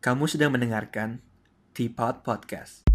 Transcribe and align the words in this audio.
Kamu 0.00 0.24
sedang 0.24 0.56
mendengarkan 0.56 1.20
Teapot 1.76 2.24
Podcast. 2.24 2.88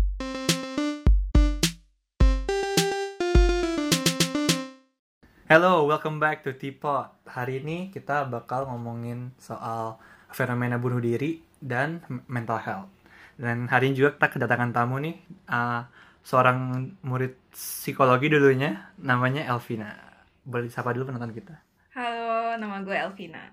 Hello, 5.46 5.86
welcome 5.86 6.18
back 6.18 6.42
to 6.42 6.58
Teapot. 6.58 7.14
Hari 7.30 7.62
ini 7.62 7.94
kita 7.94 8.26
bakal 8.26 8.66
ngomongin 8.66 9.38
soal 9.38 10.02
fenomena 10.34 10.82
bunuh 10.82 10.98
diri 10.98 11.46
dan 11.62 12.02
mental 12.26 12.58
health. 12.58 12.90
Dan 13.38 13.70
hari 13.70 13.94
ini 13.94 14.02
juga 14.02 14.18
kita 14.18 14.42
kedatangan 14.42 14.74
tamu 14.74 14.98
nih, 14.98 15.14
uh, 15.54 15.86
seorang 16.26 16.90
murid 17.06 17.38
psikologi 17.54 18.34
dulunya, 18.34 18.82
namanya 18.98 19.46
Elvina. 19.46 19.94
Boleh 20.42 20.74
sapa 20.74 20.90
dulu 20.90 21.14
penonton 21.14 21.38
kita. 21.38 21.54
Halo, 21.94 22.58
nama 22.58 22.82
gue 22.82 22.98
Elvina. 22.98 23.46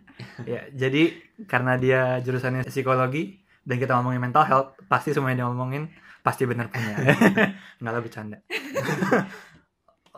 ya, 0.49 0.73
jadi 0.73 1.21
karena 1.45 1.77
dia 1.77 2.17
jurusannya 2.25 2.65
psikologi 2.65 3.42
dan 3.63 3.77
kita 3.77 3.93
ngomongin 3.95 4.21
mental 4.21 4.43
health, 4.43 4.69
pasti 4.87 5.11
semuanya 5.11 5.43
dia 5.43 5.47
ngomongin 5.47 5.87
pasti 6.21 6.43
benar 6.45 6.67
punya. 6.67 6.95
Nggak 7.81 7.93
lah 7.93 8.01
bercanda. 8.01 8.39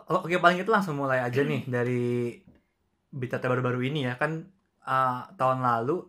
Oke, 0.05 0.37
paling 0.37 0.61
itu 0.61 0.69
langsung 0.69 0.95
mulai 0.95 1.17
aja 1.19 1.41
nih 1.41 1.65
dari 1.65 2.37
berita 3.09 3.37
terbaru-baru 3.37 3.81
ini 3.83 4.05
ya. 4.05 4.13
Kan 4.15 4.45
uh, 4.81 5.25
tahun 5.33 5.59
lalu 5.59 6.05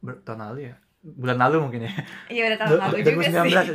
ber- 0.00 0.24
tahun 0.24 0.40
lalu 0.42 0.60
ya. 0.68 0.76
Bulan 1.04 1.36
lalu 1.36 1.56
mungkin 1.60 1.80
ya. 1.84 1.92
Iya 2.26 2.42
udah 2.48 2.58
tahun 2.58 2.78
lalu 2.80 2.96
juga 2.96 3.10
2019 3.28 3.44
sih. 3.44 3.68
ya 3.68 3.74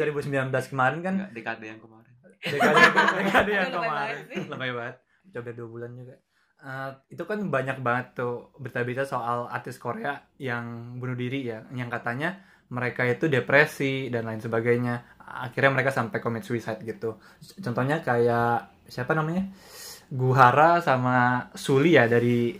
2019 0.50 0.72
kemarin 0.73 1.00
kan 1.00 1.14
Enggak, 1.16 1.31
dekade 1.31 1.66
yang 1.67 1.80
kemarin. 1.80 2.14
dekade 2.39 2.81
dekade 3.20 3.52
yang 3.52 3.70
kemarin 3.70 4.17
sih. 4.26 4.38
lebay 4.48 4.72
banget 4.72 4.95
coba 5.30 5.50
dua 5.53 5.67
bulan 5.67 5.91
juga 5.94 6.16
Eh, 6.59 6.91
itu 7.09 7.23
kan 7.23 7.39
banyak 7.48 7.80
banget 7.80 8.05
tuh 8.16 8.52
berita-berita 8.55 9.08
soal 9.08 9.48
artis 9.48 9.80
Korea 9.80 10.20
yang 10.36 10.66
bunuh 10.95 11.16
diri 11.16 11.44
ya 11.45 11.64
yang 11.72 11.88
katanya 11.88 12.36
mereka 12.70 13.05
itu 13.05 13.26
depresi 13.26 14.08
dan 14.14 14.30
lain 14.30 14.41
sebagainya. 14.41 15.20
Akhirnya 15.30 15.73
mereka 15.73 15.94
sampai 15.94 16.22
commit 16.22 16.46
suicide 16.46 16.81
gitu. 16.86 17.17
Contohnya 17.62 18.02
kayak 18.02 18.86
siapa 18.89 19.14
namanya? 19.14 19.50
Guhara 20.09 20.81
sama 20.81 21.50
Suli 21.53 21.94
ya 21.97 22.09
dari 22.09 22.58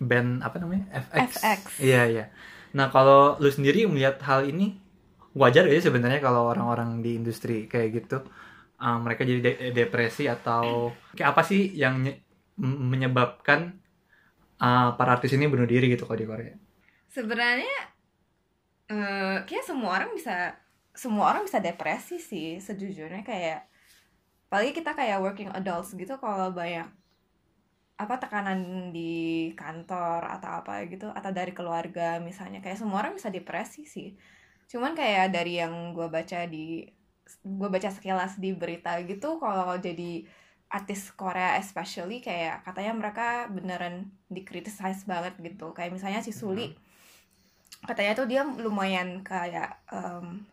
band 0.00 0.44
apa 0.44 0.56
namanya? 0.60 0.88
FX 1.08 1.28
FX. 1.44 1.60
iya 1.80 2.02
iya. 2.08 2.24
Nah 2.76 2.88
kalau 2.92 3.36
lu 3.40 3.48
sendiri 3.48 3.84
melihat 3.88 4.20
hal 4.24 4.48
ini 4.48 4.80
wajar 5.36 5.68
gak 5.68 5.80
sih 5.80 5.86
sebenarnya 5.88 6.20
kalau 6.20 6.50
orang-orang 6.50 7.04
di 7.04 7.14
industri 7.14 7.70
kayak 7.70 8.02
gitu 8.02 8.18
uh, 8.80 8.98
mereka 8.98 9.22
jadi 9.22 9.40
de- 9.40 9.60
depresi 9.76 10.26
atau 10.26 10.90
kayak 11.14 11.36
apa 11.36 11.42
sih 11.46 11.70
yang 11.76 12.02
menyebabkan 12.60 13.80
uh, 14.60 14.92
para 14.96 15.16
artis 15.16 15.32
ini 15.36 15.48
bunuh 15.48 15.68
diri 15.68 15.92
gitu 15.92 16.04
kalau 16.08 16.18
di 16.18 16.26
Korea? 16.28 16.56
Sebenarnya 17.10 17.99
eh 18.90 19.36
kayak 19.46 19.64
semua 19.70 19.90
orang 19.96 20.10
bisa 20.18 20.58
semua 21.02 21.24
orang 21.30 21.42
bisa 21.48 21.58
depresi 21.62 22.16
sih 22.18 22.58
sejujurnya. 22.66 23.22
Kayak 23.22 23.58
apalagi 24.50 24.72
kita 24.78 24.90
kayak 24.98 25.22
working 25.24 25.50
adults 25.54 25.94
gitu 25.94 26.14
kalau 26.18 26.50
banyak 26.50 26.86
apa 28.00 28.14
tekanan 28.16 28.90
di 28.96 29.52
kantor 29.60 30.24
atau 30.40 30.50
apa 30.64 30.88
gitu 30.88 31.06
atau 31.12 31.30
dari 31.38 31.52
keluarga 31.52 32.16
misalnya 32.18 32.58
kayak 32.64 32.80
semua 32.80 33.04
orang 33.04 33.14
bisa 33.18 33.28
depresi 33.30 33.84
sih. 33.86 34.08
Cuman 34.70 34.92
kayak 34.98 35.30
dari 35.36 35.60
yang 35.62 35.92
gue 35.96 36.08
baca 36.08 36.48
di 36.48 36.82
gue 37.44 37.68
baca 37.70 37.90
sekilas 37.94 38.42
di 38.42 38.50
berita 38.56 38.98
gitu 39.06 39.38
kalau 39.38 39.78
jadi 39.78 40.26
artis 40.70 41.10
Korea 41.14 41.58
especially 41.62 42.18
kayak 42.22 42.66
katanya 42.66 42.92
mereka 42.96 43.26
beneran 43.52 44.10
dikritisize 44.32 45.04
banget 45.06 45.34
gitu. 45.38 45.70
Kayak 45.76 45.92
misalnya 45.94 46.20
si 46.24 46.32
Suli 46.34 46.72
katanya 47.84 48.12
tuh 48.12 48.26
dia 48.28 48.42
lumayan 48.44 49.24
kayak 49.24 49.80
em, 49.88 50.44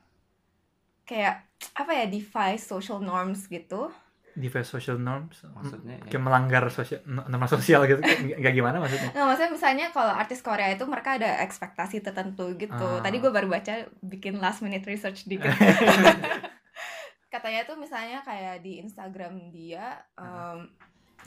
kayak 1.04 1.44
apa 1.76 1.92
ya 1.92 2.06
defy 2.08 2.56
social 2.60 3.00
norms 3.00 3.48
gitu 3.48 3.92
Defy 4.38 4.62
social 4.62 5.02
norms, 5.02 5.42
Maksudnya 5.50 5.98
ya. 5.98 6.14
kayak 6.14 6.22
melanggar 6.22 6.70
sosial 6.70 7.02
norma 7.10 7.50
sosial 7.50 7.90
gitu, 7.90 7.98
kayak 8.06 8.54
gimana 8.54 8.78
maksudnya? 8.78 9.10
Nah, 9.18 9.34
maksudnya 9.34 9.50
misalnya 9.50 9.90
kalau 9.90 10.14
artis 10.14 10.46
Korea 10.46 10.70
itu 10.70 10.86
mereka 10.86 11.18
ada 11.18 11.42
ekspektasi 11.42 12.06
tertentu 12.06 12.54
gitu. 12.54 12.78
Ah. 12.78 13.02
Tadi 13.02 13.18
gue 13.18 13.34
baru 13.34 13.50
baca 13.50 13.90
bikin 14.06 14.38
last 14.38 14.62
minute 14.62 14.86
research 14.86 15.26
dikit. 15.26 15.50
Katanya 17.34 17.66
tuh 17.66 17.82
misalnya 17.82 18.22
kayak 18.22 18.62
di 18.62 18.78
Instagram 18.78 19.50
dia 19.50 20.06
em, 20.22 20.70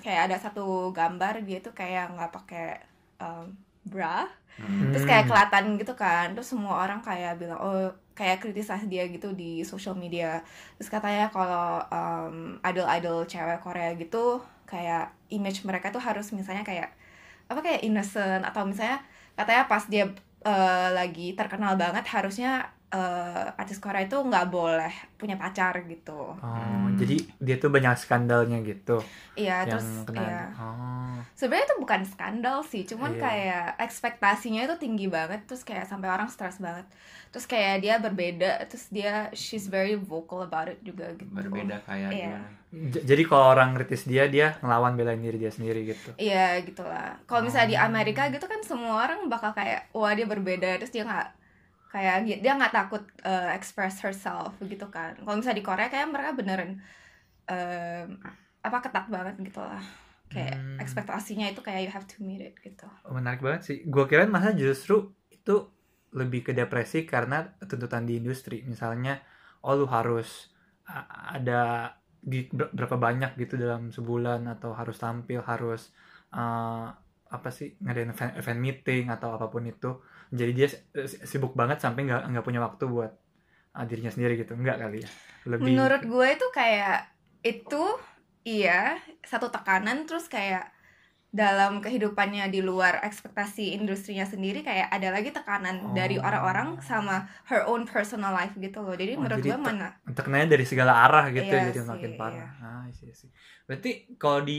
kayak 0.06 0.30
ada 0.30 0.36
satu 0.38 0.94
gambar 0.94 1.42
dia 1.42 1.58
tuh 1.58 1.74
kayak 1.74 2.14
nggak 2.14 2.30
pakai 2.30 2.78
em, 3.19 3.58
bra, 3.90 4.24
Hmm. 4.60 4.92
terus 4.92 5.08
kayak 5.08 5.24
kelihatan 5.24 5.80
gitu 5.80 5.94
kan. 5.96 6.36
Terus 6.36 6.52
semua 6.52 6.84
orang 6.84 7.00
kayak 7.00 7.40
bilang 7.40 7.56
oh 7.56 7.88
kayak 8.12 8.44
kritisasi 8.44 8.92
dia 8.92 9.08
gitu 9.08 9.32
di 9.32 9.64
social 9.64 9.96
media. 9.96 10.44
Terus 10.76 10.92
katanya 10.92 11.32
kalau 11.32 11.80
em, 11.88 12.60
idol-idol 12.60 13.24
cewek 13.24 13.58
Korea 13.64 13.96
gitu 13.96 14.42
kayak 14.68 15.10
image 15.32 15.64
mereka 15.64 15.88
tuh 15.88 16.02
harus 16.02 16.30
misalnya 16.30 16.62
kayak 16.62 16.92
apa 17.48 17.58
kayak 17.64 17.80
innocent 17.82 18.44
atau 18.46 18.62
misalnya 18.68 19.00
katanya 19.34 19.64
pas 19.66 19.82
dia 19.88 20.04
eh, 20.44 20.88
lagi 20.92 21.32
terkenal 21.34 21.74
banget 21.80 22.04
harusnya 22.06 22.68
eh, 22.90 23.46
artis 23.54 23.78
Korea 23.78 24.02
itu 24.02 24.16
nggak 24.16 24.46
boleh 24.46 24.90
punya 25.14 25.34
pacar 25.34 25.78
gitu. 25.84 26.34
Oh, 26.34 26.86
jadi 26.94 27.16
dia 27.38 27.56
tuh 27.56 27.70
banyak 27.70 27.94
skandalnya 27.94 28.58
gitu 28.60 28.98
Iya 29.34 29.62
yang 29.62 29.70
terus 29.70 29.88
kena. 30.04 30.20
iya. 30.20 30.42
Oh, 30.54 31.14
Sebenarnya 31.32 31.66
itu 31.66 31.76
bukan 31.78 32.02
skandal 32.02 32.56
sih, 32.62 32.82
cuman 32.84 33.14
Iya. 33.14 33.22
kayak 33.22 33.66
ekspektasinya 33.80 34.60
itu 34.64 34.76
tinggi 34.76 35.06
banget, 35.06 35.46
terus 35.46 35.62
kayak 35.62 35.86
sampai 35.86 36.08
orang 36.08 36.26
stres 36.26 36.58
banget. 36.58 36.84
Terus 37.30 37.46
kayak 37.46 37.74
dia 37.80 37.94
berbeda, 37.96 38.66
terus 38.66 38.90
dia 38.90 39.30
she's 39.32 39.66
very 39.66 39.94
vocal 39.94 40.42
about 40.42 40.66
it 40.66 40.82
juga 40.82 41.14
gitu. 41.14 41.30
Berbeda 41.30 41.78
kayak 41.84 42.10
Iya. 42.10 42.26
gimana? 42.26 42.48
J- 42.70 43.02
jadi 43.04 43.22
kalau 43.24 43.50
orang 43.50 43.74
kritis 43.74 44.02
dia, 44.04 44.26
dia 44.26 44.58
ngelawan 44.58 44.94
belain 44.94 45.18
diri 45.18 45.38
dia 45.38 45.50
sendiri 45.50 45.86
gitu. 45.86 46.10
Iya 46.16 46.58
gitulah. 46.60 47.18
Kalau 47.24 47.42
misalnya 47.42 47.68
di 47.68 47.78
Oh. 47.78 47.86
Amerika 47.86 48.26
gitu 48.28 48.44
kan 48.44 48.58
semua 48.62 49.06
orang 49.06 49.26
bakal 49.26 49.50
kayak 49.50 49.86
wah 49.90 50.10
dia 50.10 50.22
berbeda 50.24 50.74
terus 50.76 50.90
dia 50.90 51.02
nggak 51.02 51.38
kayak 51.90 52.16
dia 52.44 52.52
nggak 52.58 52.74
takut 52.74 53.02
uh, 53.26 53.50
express 53.58 53.98
herself 54.04 54.54
gitu 54.62 54.86
kan. 54.94 55.18
Kalau 55.18 55.36
misalnya 55.38 55.58
di 55.60 55.66
Korea 55.66 55.88
kayak 55.92 56.08
mereka 56.14 56.30
beneran 56.38 56.70
em, 57.50 58.08
apa 58.62 58.78
ketat 58.84 59.06
banget 59.10 59.34
gitu 59.42 59.60
lah. 59.60 59.82
Kayak 60.30 60.54
Hmm. 60.54 60.78
ekspektasinya 60.78 61.46
itu 61.50 61.60
kayak 61.66 61.80
you 61.84 61.92
have 61.92 62.06
to 62.06 62.16
meet 62.22 62.42
it 62.42 62.54
gitu. 62.62 62.86
Menarik 63.10 63.40
banget 63.42 63.62
sih. 63.68 63.76
Gue 63.92 64.04
kira 64.06 64.30
masa 64.30 64.54
justru 64.54 65.10
itu 65.34 65.54
lebih 66.14 66.40
ke 66.46 66.52
depresi 66.54 67.02
karena 67.06 67.36
tuntutan 67.66 68.06
di 68.06 68.18
industri. 68.20 68.62
Misalnya, 68.62 69.18
oh 69.66 69.74
lu 69.74 69.86
harus 69.90 70.50
ada 71.36 71.90
di 72.20 72.46
ber- 72.50 72.70
berapa 72.76 72.96
banyak 73.06 73.30
gitu 73.40 73.54
dalam 73.56 73.90
sebulan 73.96 74.44
atau 74.54 74.70
harus 74.76 74.96
tampil, 75.00 75.40
harus 75.42 75.90
uh, 76.34 76.86
apa 77.30 77.48
sih 77.54 77.78
ngadain 77.82 78.10
event, 78.14 78.32
event 78.40 78.60
meeting 78.60 79.04
atau 79.14 79.28
apa 79.36 79.46
pun 79.50 79.64
itu. 79.66 79.90
Jadi 80.30 80.52
dia 80.54 80.68
si- 80.70 81.20
sibuk 81.26 81.52
banget 81.52 81.82
sampai 81.82 82.06
nggak 82.06 82.22
nggak 82.30 82.44
punya 82.46 82.60
waktu 82.62 82.84
buat 82.86 83.12
uh, 83.74 83.84
dirinya 83.86 84.10
sendiri 84.14 84.38
gitu. 84.38 84.54
Enggak 84.54 84.78
kali 84.78 85.02
ya. 85.02 85.10
Lebih 85.50 85.64
Menurut 85.66 86.02
gue 86.06 86.26
itu 86.30 86.46
kayak 86.54 86.98
itu 87.42 87.82
iya 88.46 88.96
satu 89.22 89.48
tekanan 89.48 90.04
terus 90.06 90.28
kayak 90.28 90.70
dalam 91.30 91.78
kehidupannya 91.78 92.50
di 92.50 92.58
luar 92.58 93.06
ekspektasi 93.06 93.78
industrinya 93.78 94.26
sendiri 94.26 94.66
kayak 94.66 94.91
ada 94.91 95.14
lagi 95.14 95.30
tekanan 95.30 95.94
dari 95.94 96.18
Oh. 96.18 96.26
orang-orang 96.26 96.82
sama 96.82 97.30
her 97.47 97.62
own 97.70 97.86
personal 97.86 98.34
life 98.34 98.50
gitu 98.58 98.82
loh. 98.82 98.98
Jadi 98.98 99.14
Oh, 99.14 99.22
menurut 99.22 99.38
jadi 99.38 99.54
gue 99.54 99.58
mana 99.62 99.94
tekenanya 100.10 100.58
dari 100.58 100.66
segala 100.66 101.06
arah 101.06 101.30
gitu 101.30 101.47
Iya 101.47 101.70
jadi 101.70 101.80
sih, 101.80 101.86
makin 101.86 102.10
parah. 102.18 102.34
iya. 102.34 102.47
Ah, 102.58 102.84
iya 102.91 103.14
sih. 103.14 103.30
Berarti 103.70 103.91
kalau 104.18 104.42
di 104.42 104.58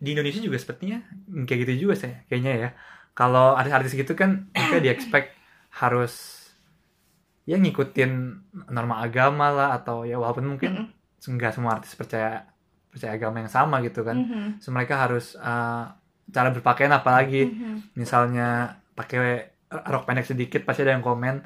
di 0.00 0.08
Indonesia 0.16 0.40
juga 0.40 0.56
sepertinya 0.56 1.04
kayak 1.44 1.58
gitu 1.68 1.72
juga 1.84 1.94
saya 2.00 2.24
kayaknya 2.32 2.52
ya. 2.56 2.70
Kalau 3.20 3.52
artis-artis 3.52 3.92
gitu 3.92 4.16
kan 4.16 4.48
mereka 4.56 4.80
di 4.80 4.88
expect 4.88 5.36
harus 5.76 6.40
ya 7.44 7.60
ngikutin 7.60 8.12
norma 8.72 9.04
agama 9.04 9.52
lah 9.52 9.68
atau 9.76 10.08
ya 10.08 10.16
walaupun 10.16 10.56
mungkin 10.56 10.88
nggak 11.20 11.52
semua 11.52 11.76
artis 11.76 11.92
percaya 11.92 12.48
percaya 12.88 13.12
agama 13.14 13.44
yang 13.44 13.52
sama 13.52 13.84
gitu 13.84 14.00
kan. 14.02 14.16
Mhm, 14.18 14.58
So, 14.58 14.72
mereka 14.72 14.98
harus 14.98 15.36
uh, 15.36 15.84
cara 16.32 16.48
berpakaian 16.50 16.90
apalagi. 16.90 17.46
Mhm. 17.46 17.94
misalnya 17.94 18.80
pakai 18.96 19.52
rok 19.70 20.04
pendek 20.08 20.26
sedikit 20.26 20.66
pasti 20.66 20.82
ada 20.82 20.96
yang 20.96 21.04
komen 21.04 21.44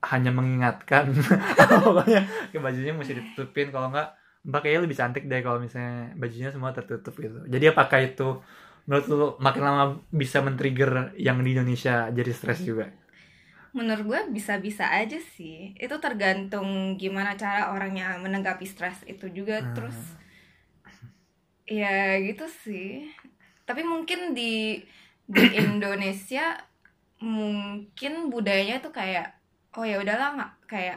hanya 0.00 0.30
mengingatkan. 0.32 1.12
Pokoknya 1.84 2.24
ke 2.48 2.56
bajunya 2.56 2.92
mesti 2.96 3.12
ditutupin 3.18 3.68
kalau 3.68 3.92
nggak 3.92 4.08
mbak 4.40 4.60
kayaknya 4.64 4.82
lebih 4.88 4.96
cantik 4.96 5.24
deh 5.28 5.40
kalau 5.44 5.60
misalnya 5.60 6.16
bajunya 6.16 6.48
semua 6.48 6.72
tertutup 6.72 7.12
gitu. 7.20 7.44
Jadi 7.44 7.64
apakah 7.68 8.00
itu 8.00 8.40
menurut 8.90 9.06
lu 9.12 9.26
makin 9.46 9.62
lama 9.68 9.84
bisa 10.22 10.38
men-trigger 10.46 10.92
yang 11.26 11.38
di 11.46 11.50
Indonesia 11.56 11.94
jadi 12.18 12.32
stres 12.38 12.60
juga 12.70 12.86
Menurut 13.78 14.04
gue 14.10 14.20
bisa-bisa 14.36 14.84
aja 15.00 15.18
sih. 15.34 15.56
Itu 15.84 15.96
tergantung 16.04 16.68
gimana 17.02 17.30
cara 17.42 17.70
orangnya 17.74 18.06
menanggapi 18.24 18.66
stres 18.66 18.98
itu 19.12 19.26
juga 19.38 19.56
Hmm. 19.60 19.72
terus 19.74 19.98
ya 21.78 21.88
gitu 22.26 22.44
sih. 22.64 22.86
Tapi 23.68 23.82
mungkin 23.92 24.34
di 24.38 24.42
di 25.36 25.44
Indonesia 25.62 26.40
mungkin 27.22 28.12
budayanya 28.32 28.76
tuh 28.84 28.92
kayak 29.00 29.26
oh 29.76 29.84
ya 29.90 29.96
udahlah 30.04 30.28
nggak 30.36 30.52
kayak 30.72 30.96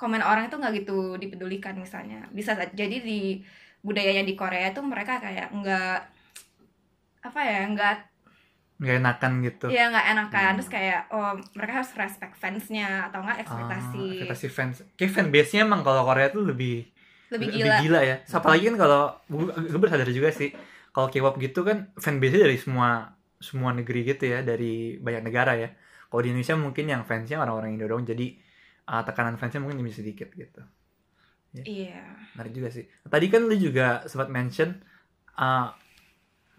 komen 0.00 0.22
orang 0.24 0.44
itu 0.48 0.56
nggak 0.60 0.74
gitu 0.84 0.92
dipedulikan 1.22 1.76
misalnya 1.84 2.16
bisa 2.38 2.52
sa- 2.58 2.72
jadi 2.80 2.96
di 3.08 3.40
budayanya 3.86 4.24
di 4.30 4.34
Korea 4.40 4.66
tuh 4.76 4.84
mereka 4.92 5.20
kayak 5.24 5.46
nggak 5.58 5.94
apa 7.24 7.40
ya 7.40 7.64
nggak 7.66 7.94
nggak 8.74 8.96
enakan 9.00 9.32
gitu. 9.40 9.66
Ya 9.70 9.88
nggak 9.88 10.06
enakan. 10.12 10.44
Hmm. 10.44 10.56
terus 10.60 10.70
kayak 10.70 11.00
oh 11.08 11.32
mereka 11.54 11.72
harus 11.80 11.92
respect 11.96 12.34
fansnya 12.36 13.08
atau 13.08 13.22
nggak 13.22 13.38
Ah, 13.38 13.42
ekspektasi. 13.42 14.04
ekspektasi 14.20 14.46
fans. 14.50 14.76
Kayak 14.94 15.12
fanbase 15.14 15.50
nya 15.56 15.60
emang 15.64 15.80
kalau 15.80 16.04
Korea 16.04 16.28
tuh 16.28 16.44
lebih 16.44 16.84
lebih 17.32 17.48
gila. 17.54 18.00
ya. 18.04 18.16
So, 18.28 18.38
apalagi 18.38 18.68
kan 18.68 18.76
kalau 18.76 19.16
gue 19.26 19.46
gue 19.48 19.78
baru 19.78 19.90
sadar 19.90 20.10
juga 20.10 20.28
sih 20.30 20.52
kalau 20.90 21.08
K-pop 21.08 21.40
gitu 21.40 21.64
kan 21.64 21.90
fanbase 21.96 22.34
nya 22.36 22.42
dari 22.44 22.58
semua 22.60 22.88
semua 23.40 23.70
negeri 23.72 24.04
gitu 24.04 24.24
ya 24.26 24.42
dari 24.42 24.98
banyak 24.98 25.22
negara 25.22 25.54
ya. 25.54 25.70
Kalau 26.10 26.20
di 26.20 26.30
Indonesia 26.30 26.54
mungkin 26.54 26.84
yang 26.86 27.02
fansnya 27.02 27.40
orang-orang 27.40 27.74
Indo 27.74 27.86
dong 27.86 28.04
jadi 28.04 28.36
uh, 28.86 29.02
tekanan 29.02 29.34
fansnya 29.34 29.62
mungkin 29.62 29.80
lebih 29.80 29.94
sedikit 29.94 30.28
gitu. 30.34 30.62
Iya. 31.54 32.02
Menarik 32.34 32.52
juga 32.52 32.68
sih. 32.70 32.84
Tadi 33.06 33.26
kan 33.30 33.46
lu 33.46 33.54
juga 33.54 34.02
sempat 34.06 34.26
mention 34.30 34.82
uh, 35.38 35.70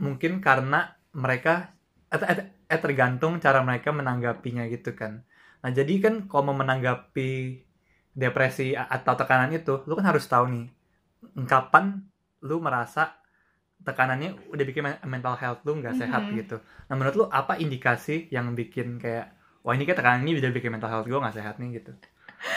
mungkin 0.03 0.39
karena 0.43 0.95
mereka 1.15 1.73
eh, 2.13 2.19
eh, 2.19 2.39
eh, 2.73 2.79
tergantung 2.83 3.39
cara 3.43 3.59
mereka 3.67 3.89
menanggapinya 3.95 4.63
gitu 4.73 4.91
kan. 4.99 5.23
Nah 5.63 5.71
jadi 5.73 5.93
kan 6.03 6.13
kalau 6.29 6.51
mau 6.51 6.57
menanggapi 6.63 7.31
depresi 8.15 8.73
atau 8.77 9.13
tekanan 9.19 9.51
itu 9.55 9.83
lu 9.87 9.93
kan 9.99 10.07
harus 10.11 10.25
tahu 10.31 10.45
nih 10.53 10.65
kapan 11.47 11.85
lu 12.47 12.57
merasa 12.63 13.15
tekanannya 13.87 14.29
udah 14.53 14.65
bikin 14.69 14.83
men- 14.87 15.01
mental 15.13 15.35
health 15.41 15.61
lu 15.67 15.77
nggak 15.81 15.97
sehat 16.01 16.23
Mhm. 16.23 16.37
gitu. 16.39 16.57
Nah 16.89 16.95
menurut 16.97 17.15
lu 17.19 17.25
apa 17.29 17.55
indikasi 17.61 18.27
yang 18.35 18.53
bikin 18.59 18.97
kayak 19.03 19.35
wah 19.65 19.73
ini 19.77 19.83
kayak 19.87 19.99
tekanan 20.01 20.21
ini 20.25 20.39
udah 20.41 20.51
bikin 20.55 20.71
mental 20.75 20.91
health 20.91 21.07
gue 21.09 21.19
nggak 21.19 21.37
sehat 21.39 21.55
nih 21.61 21.69
gitu? 21.81 21.91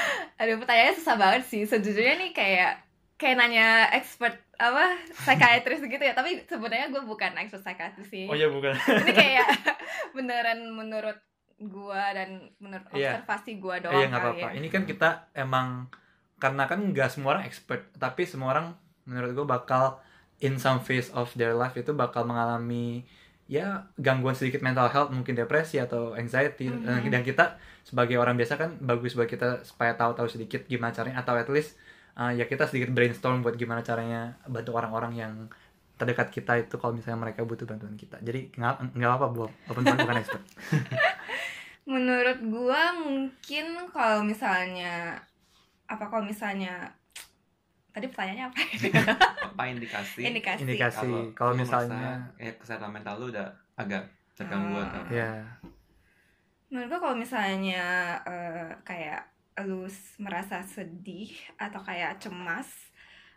Aduh 0.40 0.56
pertanyaannya 0.60 0.94
susah 0.98 1.16
banget 1.22 1.42
sih. 1.50 1.62
Sejujurnya 1.70 2.14
nih 2.20 2.30
kayak 2.38 2.70
kayak 3.18 3.36
nanya 3.36 3.68
expert 3.90 4.32
apa 4.54 4.94
psikiatris 5.12 5.82
gitu 5.82 5.98
ya 6.00 6.14
tapi 6.14 6.40
sebenarnya 6.40 6.88
gue 6.88 7.02
bukan 7.02 7.34
expert 7.36 7.60
psikiatris 7.60 8.06
sih 8.06 8.24
iya 8.28 8.46
bukan 8.46 8.72
ini 8.74 9.12
kayak 9.12 9.48
beneran 10.14 10.70
menurut 10.70 11.18
gua 11.58 12.14
dan 12.14 12.54
menurut 12.56 12.86
Iya. 12.88 13.18
observasi 13.18 13.58
gua 13.58 13.76
doang 13.78 13.92
Iya 13.92 14.06
nggak 14.08 14.22
apa-apa. 14.22 14.38
ya. 14.44 14.50
Ini 14.54 14.68
kan 14.68 14.82
kita 14.84 15.08
emang 15.34 15.90
karena 16.36 16.64
kan 16.64 16.78
nggak 16.84 17.10
semua 17.10 17.34
orang 17.34 17.44
expert, 17.44 17.90
tapi 17.92 18.22
semua 18.22 18.54
orang 18.54 18.78
menurut 19.02 19.34
gue 19.34 19.42
bakal 19.44 19.98
in 20.38 20.54
some 20.54 20.78
phase 20.78 21.10
of 21.10 21.26
their 21.34 21.50
life 21.52 21.74
itu 21.74 21.90
bakal 21.92 22.22
mengalami 22.22 23.02
ya 23.44 23.90
gangguan 23.96 24.32
sedikit 24.32 24.60
mental 24.60 24.86
health, 24.86 25.10
mungkin 25.10 25.34
depresi 25.34 25.78
atau 25.78 26.14
anxiety. 26.14 26.70
Dan- 26.70 27.02
Mhm. 27.02 27.10
Dan 27.10 27.22
kita 27.22 27.44
sebagai 27.82 28.14
orang 28.14 28.38
biasa 28.38 28.54
kan 28.54 28.78
bagus 28.78 29.12
buat 29.12 29.26
kita 29.26 29.64
supaya 29.64 29.92
tahu-tahu 29.92 30.30
sedikit 30.30 30.62
gimana 30.62 30.94
caranya 30.94 31.18
atau 31.18 31.34
at 31.34 31.48
least 31.48 31.74
uh, 32.18 32.32
ya 32.34 32.44
kita 32.44 32.66
sedikit 32.66 32.90
brainstorm 32.90 33.40
buat 33.40 33.54
gimana 33.54 33.80
caranya 33.80 34.36
bantu 34.44 34.74
orang-orang 34.74 35.14
yang 35.14 35.32
terdekat 35.98 36.30
kita 36.30 36.52
itu 36.58 36.78
kalau 36.78 36.94
misalnya 36.94 37.18
mereka 37.18 37.42
butuh 37.42 37.66
bantuan 37.66 37.94
kita. 37.94 38.18
Jadi 38.22 38.54
nggak 38.54 38.94
nggak 38.94 39.08
apa-apa 39.08 39.28
buat 39.34 39.50
walaupun 39.66 39.82
Tuhan 39.82 39.98
bukan 39.98 40.18
expert. 40.18 40.44
Menurut 41.90 42.38
gua 42.52 42.82
mungkin 42.94 43.66
kalau 43.90 44.20
misalnya 44.22 45.16
apa 45.88 46.04
kalau 46.06 46.22
misalnya 46.22 46.92
tadi 47.90 48.06
pertanyaannya 48.06 48.46
apa? 48.46 48.58
apa 49.50 49.62
indikasi 49.66 50.20
Indikasi. 50.22 50.60
Indikasi 50.68 51.10
kalau 51.34 51.56
misalnya 51.56 52.28
merasa, 52.30 52.44
eh, 52.44 52.54
kesehatan 52.60 52.90
mental 52.92 53.14
lu 53.18 53.32
udah 53.34 53.48
agak 53.74 54.04
terganggu 54.36 54.78
Ah. 54.78 54.86
atau 54.86 55.00
ya 55.10 55.32
Menurut 56.68 56.86
gua 56.92 57.00
kalau 57.08 57.16
misalnya 57.16 57.82
eh, 58.22 58.70
kayak 58.84 59.24
lu 59.64 59.88
merasa 60.20 60.62
sedih 60.62 61.32
atau 61.58 61.80
kayak 61.82 62.22
cemas 62.22 62.68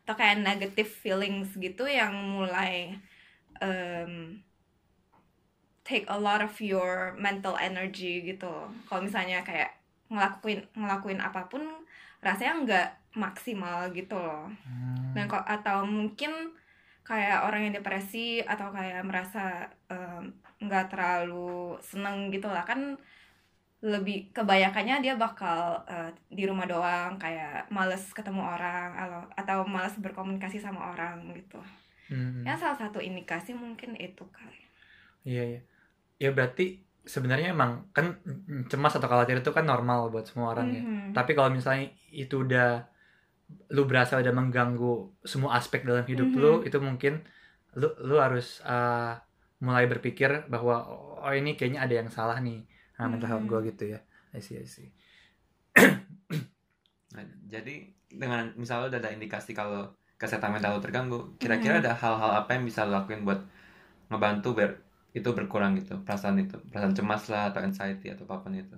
atau 0.04 0.18
kayak 0.18 0.42
negative 0.42 0.90
feelings 0.90 1.54
gitu 1.56 1.86
yang 1.86 2.12
mulai 2.12 2.98
em, 3.62 4.42
take 5.86 6.06
a 6.10 6.18
lot 6.18 6.42
of 6.42 6.54
your 6.62 7.14
mental 7.18 7.58
energy 7.58 8.26
gitu. 8.26 8.70
Kalau 8.90 9.02
misalnya 9.02 9.46
kayak 9.46 9.78
ngelakuin 10.12 10.68
ngelakuin 10.76 11.20
apa 11.24 11.48
pun 11.48 11.64
rasanya 12.20 12.54
nggak 12.66 12.90
maksimal 13.18 13.90
gitu 13.94 14.18
loh. 14.18 14.50
Hmm. 14.66 15.14
Dan 15.16 15.26
kok 15.30 15.46
atau 15.46 15.86
mungkin 15.86 16.54
kayak 17.02 17.44
orang 17.50 17.68
yang 17.68 17.76
depresi 17.82 18.40
atau 18.46 18.70
kayak 18.72 19.04
merasa 19.04 19.68
nggak 20.62 20.94
terlalu 20.94 21.76
seneng 21.82 22.30
gitu 22.30 22.46
lah 22.46 22.62
kan 22.62 22.96
lebih 23.82 24.30
kebanyakannya 24.30 25.02
dia 25.02 25.18
bakal 25.18 25.82
eh, 25.90 26.14
di 26.30 26.46
rumah 26.46 26.70
doang 26.70 27.18
kayak 27.18 27.66
males 27.74 28.14
ketemu 28.14 28.46
orang 28.46 28.94
atau 28.94 29.22
atau 29.34 29.58
males 29.66 29.98
berkomunikasi 29.98 30.62
sama 30.62 30.94
orang 30.94 31.34
gitu. 31.34 31.58
Hmm. 32.14 32.46
Ya 32.46 32.54
salah 32.54 32.78
satu 32.78 33.02
indikasi 33.02 33.58
mungkin 33.58 33.98
itu 33.98 34.22
kali. 34.30 34.62
Iya, 35.26 35.44
iya. 35.58 35.62
Ya 36.22 36.30
berarti 36.30 36.86
sebenarnya 37.02 37.58
emang 37.58 37.90
kan 37.98 38.22
cemas 38.70 38.94
atau 38.94 39.10
khawatir 39.10 39.42
itu 39.42 39.50
kan 39.50 39.66
normal 39.66 40.14
buat 40.14 40.30
semua 40.30 40.54
orang 40.54 40.68
ya. 40.70 40.82
Mhm. 40.86 41.18
Tapi 41.18 41.34
kalau 41.34 41.50
misalnya 41.50 41.90
itu 42.14 42.46
udah 42.46 42.86
lu 43.74 43.84
berasa 43.90 44.22
udah 44.22 44.32
mengganggu 44.32 45.26
semua 45.26 45.58
aspek 45.58 45.84
dalam 45.84 46.06
hidup 46.06 46.30
Mhm. 46.30 46.38
lu, 46.40 46.54
itu 46.64 46.78
mungkin 46.78 47.26
lu 47.76 47.90
lu 48.06 48.22
harus 48.22 48.62
uh, 48.64 49.18
mulai 49.60 49.90
berpikir 49.90 50.46
bahwa 50.48 50.86
oh 51.26 51.34
ini 51.34 51.58
kayaknya 51.58 51.82
ada 51.84 51.94
yang 52.06 52.10
salah 52.12 52.38
nih 52.38 52.64
sama 53.02 53.18
mental 53.18 53.30
health 53.34 53.50
gue 53.50 53.60
gitu 53.74 53.84
ya. 53.98 54.00
I 54.32 54.40
see, 54.40 54.62
I 54.62 54.70
see. 54.70 54.90
Nah, 57.12 57.28
jadi 57.52 57.92
dengan 58.08 58.56
misalnya 58.56 58.96
udah 58.96 59.00
ada 59.04 59.12
indikasi 59.12 59.52
kalau 59.52 59.92
kesehatan 60.16 60.56
mental 60.56 60.78
lu 60.78 60.82
terganggu, 60.86 61.20
kira-kira 61.42 61.82
ada 61.82 61.92
hal-hal 61.98 62.46
apa 62.46 62.56
yang 62.56 62.64
bisa 62.64 62.86
lu 62.88 62.96
lakuin 62.96 63.26
buat 63.28 63.42
ngebantu 64.08 64.56
biar 64.56 64.72
itu 65.12 65.28
berkurang 65.36 65.76
gitu, 65.76 66.00
perasaan 66.08 66.40
itu, 66.40 66.56
perasaan 66.72 66.96
cemas 66.96 67.28
lah 67.28 67.52
atau 67.52 67.60
anxiety 67.60 68.14
atau 68.14 68.24
apa 68.30 68.48
pun 68.48 68.56
itu. 68.56 68.78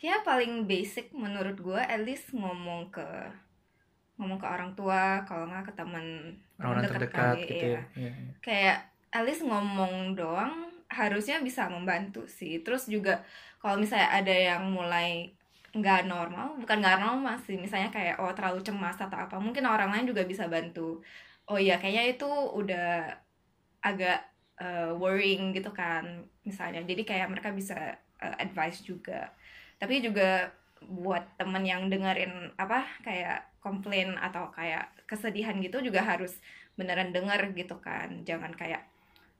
Kayak 0.00 0.24
paling 0.24 0.64
basic 0.64 1.12
menurut 1.12 1.58
gue 1.60 1.80
at 1.80 2.00
least 2.00 2.32
ngomong 2.32 2.88
ke 2.88 3.04
ngomong 4.14 4.38
ke 4.38 4.46
orang 4.46 4.70
tua 4.78 5.26
kalau 5.26 5.50
nggak 5.50 5.68
ke 5.68 5.72
teman 5.74 6.06
Orang-orang 6.56 6.82
dekat 6.86 6.94
terdekat 6.96 7.18
kali, 7.18 7.42
gitu 7.42 7.54
iya. 7.54 7.66
ya. 7.66 7.82
Iya, 7.98 8.10
iya. 8.14 8.32
kayak 8.40 8.78
at 9.10 9.22
least 9.26 9.42
ngomong 9.42 10.14
doang 10.14 10.73
harusnya 10.94 11.42
bisa 11.42 11.66
membantu 11.68 12.24
sih. 12.30 12.62
Terus 12.64 12.86
juga 12.86 13.26
kalau 13.58 13.76
misalnya 13.82 14.10
ada 14.14 14.34
yang 14.34 14.62
mulai 14.70 15.34
nggak 15.74 16.06
normal 16.06 16.54
bukan 16.62 16.78
nggak 16.78 17.02
normal 17.02 17.34
sih 17.42 17.58
misalnya 17.58 17.90
kayak 17.90 18.22
oh 18.22 18.30
terlalu 18.30 18.62
cemas 18.62 18.94
atau 18.94 19.18
apa 19.18 19.42
mungkin 19.42 19.66
orang 19.66 19.90
lain 19.90 20.06
juga 20.10 20.22
bisa 20.22 20.46
bantu. 20.46 21.02
Oh 21.50 21.58
iya 21.58 21.76
kayaknya 21.82 22.14
itu 22.14 22.30
udah 22.30 23.10
agak 23.82 24.22
uh, 24.62 24.94
worrying 24.96 25.50
gitu 25.52 25.70
kan 25.74 26.24
misalnya. 26.46 26.80
Jadi 26.86 27.02
kayak 27.02 27.28
mereka 27.32 27.50
bisa 27.50 27.98
uh, 28.22 28.36
advice 28.38 28.86
juga. 28.86 29.34
Tapi 29.80 30.00
juga 30.00 30.54
buat 30.84 31.24
temen 31.40 31.64
yang 31.64 31.88
dengerin 31.90 32.54
apa 32.60 32.84
kayak 33.02 33.58
komplain 33.64 34.14
atau 34.20 34.52
kayak 34.52 34.92
kesedihan 35.08 35.56
gitu 35.58 35.80
juga 35.80 36.04
harus 36.04 36.38
beneran 36.78 37.10
denger 37.10 37.50
gitu 37.56 37.76
kan. 37.82 38.22
Jangan 38.22 38.54
kayak 38.54 38.93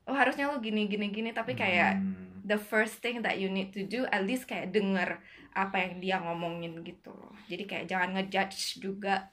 oh 0.05 0.15
harusnya 0.15 0.49
lo 0.49 0.61
gini 0.61 0.87
gini 0.87 1.09
gini 1.11 1.31
tapi 1.31 1.55
kayak 1.55 1.99
Hmm. 1.99 2.45
the 2.45 2.61
first 2.61 3.01
thing 3.01 3.25
that 3.25 3.41
you 3.41 3.49
need 3.49 3.73
to 3.73 3.85
do 3.85 4.05
at 4.13 4.21
least 4.21 4.45
kayak 4.45 4.69
denger 4.69 5.17
apa 5.55 5.77
yang 5.81 5.93
dia 6.03 6.17
ngomongin 6.21 6.83
gitu 6.83 7.15
loh 7.15 7.33
jadi 7.47 7.65
kayak 7.65 7.85
jangan 7.89 8.09
ngejudge 8.19 8.83
juga 8.83 9.33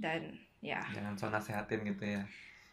dan 0.00 0.36
ya 0.62 0.80
jangan 0.94 1.12
so 1.18 1.28
nasehatin 1.28 1.84
gitu 1.84 2.04
ya. 2.04 2.22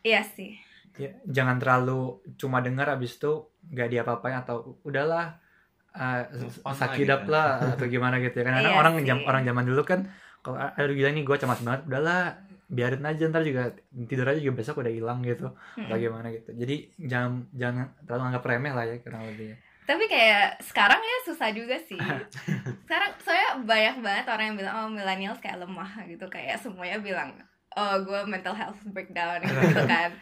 iya 0.04 0.22
sih 0.24 0.56
Ya, 0.94 1.10
jangan 1.26 1.58
terlalu 1.58 2.22
cuma 2.38 2.62
dengar 2.62 2.86
abis 2.86 3.18
itu 3.18 3.50
nggak 3.66 3.90
diapa-apain 3.98 4.38
atau 4.46 4.78
udahlah 4.86 5.42
uh, 5.90 6.22
lah 6.62 6.74
up 6.78 6.94
gitu. 6.94 7.34
lah 7.34 7.74
atau 7.74 7.86
gimana 7.90 8.22
gitu 8.22 8.38
ya 8.38 8.46
kan 8.46 8.62
Karena 8.62 8.70
Iya 8.70 8.78
orang 8.78 8.94
sih. 9.02 9.06
jam 9.10 9.18
orang 9.26 9.42
zaman 9.42 9.66
dulu 9.66 9.82
kan 9.82 10.00
kalau 10.46 10.62
aduh 10.62 10.94
gila 10.94 11.10
nih 11.10 11.26
gue 11.26 11.38
cemas 11.42 11.66
banget 11.66 11.82
udahlah 11.90 12.38
biarin 12.70 13.04
aja 13.04 13.28
ntar 13.30 13.44
juga 13.44 13.76
tidur 13.92 14.28
aja 14.28 14.40
juga 14.40 14.56
besok 14.60 14.84
udah 14.84 14.94
hilang 14.94 15.20
gitu. 15.24 15.52
Atau 15.52 15.96
Mm-mm. 15.96 16.04
gimana 16.04 16.28
gitu. 16.32 16.52
Jadi 16.56 16.76
jangan 17.00 17.48
jangan 17.54 17.92
terlalu 18.08 18.24
anggap 18.32 18.44
remeh 18.48 18.74
lah 18.74 18.86
ya 18.88 18.96
kurang 19.04 19.24
lebih 19.30 19.54
ya. 19.54 19.58
tapi 19.84 20.08
kayak 20.08 20.64
sekarang 20.64 21.02
ya 21.04 21.18
susah 21.28 21.52
juga 21.52 21.76
sih. 21.76 22.00
Sekarang 22.88 23.12
soalnya 23.20 23.52
banyak 23.68 23.96
banget 24.00 24.26
orang 24.32 24.46
yang 24.48 24.58
bilang 24.64 24.76
oh 24.80 24.88
millennials 24.88 25.44
kayak 25.44 25.60
lemah 25.60 25.92
gitu. 26.08 26.24
Kayak 26.32 26.56
semuanya 26.64 27.04
bilang 27.04 27.36
oh 27.76 27.96
gue 28.00 28.20
mental 28.24 28.56
health 28.56 28.80
breakdown 28.96 29.44
gitu 29.52 29.84
kan. 29.84 30.16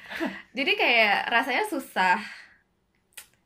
Jadi 0.58 0.72
kayak 0.74 1.30
rasanya 1.30 1.64
susah 1.70 2.18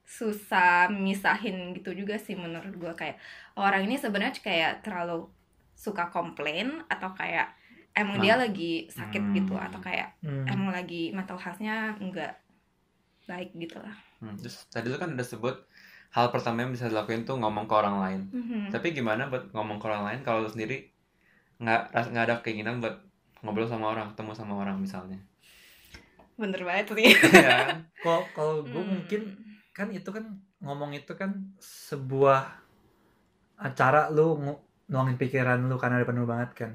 susah 0.07 0.87
misahin 0.87 1.75
gitu 1.75 1.91
juga 1.91 2.15
sih 2.15 2.39
menurut 2.39 2.71
gue 2.79 2.93
kayak 2.95 3.19
orang 3.59 3.83
ini 3.83 3.99
sebenarnya 3.99 4.39
kayak 4.39 4.87
terlalu 4.87 5.27
suka 5.75 6.07
komplain 6.07 6.79
atau 6.87 7.11
kayak 7.11 7.51
emang 7.95 8.19
dia 8.19 8.35
lagi 8.35 8.85
sakit 8.91 9.23
gitu 9.33 9.55
Hmm. 9.55 9.65
atau 9.65 9.79
kayak 9.79 10.13
Hmm. 10.19 10.45
emang 10.45 10.69
lagi 10.71 11.15
mental 11.15 11.39
health-nya 11.39 11.95
enggak 11.97 12.35
baik 13.25 13.55
gitu 13.55 13.79
lah 13.79 13.95
Hmm, 14.15 14.35
Terus 14.39 14.63
tadi 14.71 14.87
lu 14.87 14.95
kan 14.95 15.11
udah 15.11 15.27
sebut 15.27 15.55
hal 16.15 16.31
pertama 16.31 16.63
yang 16.63 16.71
bisa 16.71 16.87
dilakuin 16.87 17.27
tuh 17.27 17.35
ngomong 17.35 17.67
ke 17.67 17.75
orang 17.75 17.97
lain 17.99 18.21
Mhm. 18.31 18.61
tapi 18.71 18.95
gimana 18.95 19.27
buat 19.27 19.51
ngomong 19.51 19.77
ke 19.79 19.85
orang 19.87 20.03
lain 20.07 20.19
kalau 20.23 20.43
lu 20.43 20.49
sendiri 20.49 20.87
nggak 21.59 21.81
ras- 21.91 22.11
nggak 22.11 22.25
ada 22.27 22.35
keinginan 22.39 22.79
buat 22.79 22.95
ngobrol 23.43 23.67
sama 23.67 23.91
orang 23.91 24.11
ketemu 24.15 24.31
sama 24.33 24.53
orang 24.55 24.79
misalnya 24.79 25.19
bener 26.35 26.63
banget 26.63 26.91
sih 26.91 27.11
Iya 27.43 27.51
kan? 27.67 27.77
Kalau 27.99 28.21
kalau 28.31 28.55
gue 28.63 28.75
Hmm. 28.75 28.91
mungkin 28.99 29.21
kan 29.71 29.87
itu 29.91 30.07
kan 30.07 30.25
ngomong 30.59 30.91
itu 30.91 31.11
kan 31.15 31.31
sebuah 31.59 32.63
cara 33.71 34.11
lu 34.11 34.35
nuangin 34.87 35.15
pikiran 35.15 35.63
lu 35.65 35.75
karena 35.75 35.99
ada 35.99 36.07
penuh 36.07 36.23
banget 36.23 36.51
kan. 36.55 36.71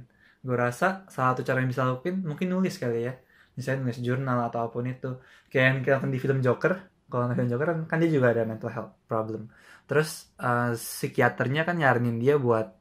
Gue 0.46 0.56
rasa 0.56 1.04
salah 1.12 1.36
satu 1.36 1.42
cara 1.46 1.60
yang 1.62 1.70
bisa 1.72 1.84
lakuin 1.84 2.16
mungkin 2.24 2.46
nulis 2.52 2.74
kali 2.80 3.08
ya. 3.08 3.14
Misalnya 3.56 3.78
nulis 3.84 3.98
jurnal 4.00 4.38
atau 4.48 4.66
apa 4.66 4.72
pun 4.72 4.86
itu. 4.88 5.10
Kayak 5.52 5.64
yang 5.68 5.78
kelihatan 5.84 6.10
di 6.14 6.18
film 6.22 6.38
Joker. 6.40 6.72
Kalau 7.10 7.24
nonton 7.26 7.48
Joker 7.50 7.66
kan, 7.74 7.78
kan 7.90 7.96
dia 8.02 8.10
juga 8.10 8.32
ada 8.32 8.42
mental 8.46 8.70
health 8.70 8.92
problem. 9.10 9.50
Terus 9.90 10.30
eh, 10.38 10.72
psikiaternya 10.78 11.62
kan 11.68 11.74
nyaranin 11.80 12.16
dia 12.22 12.38
buat 12.38 12.80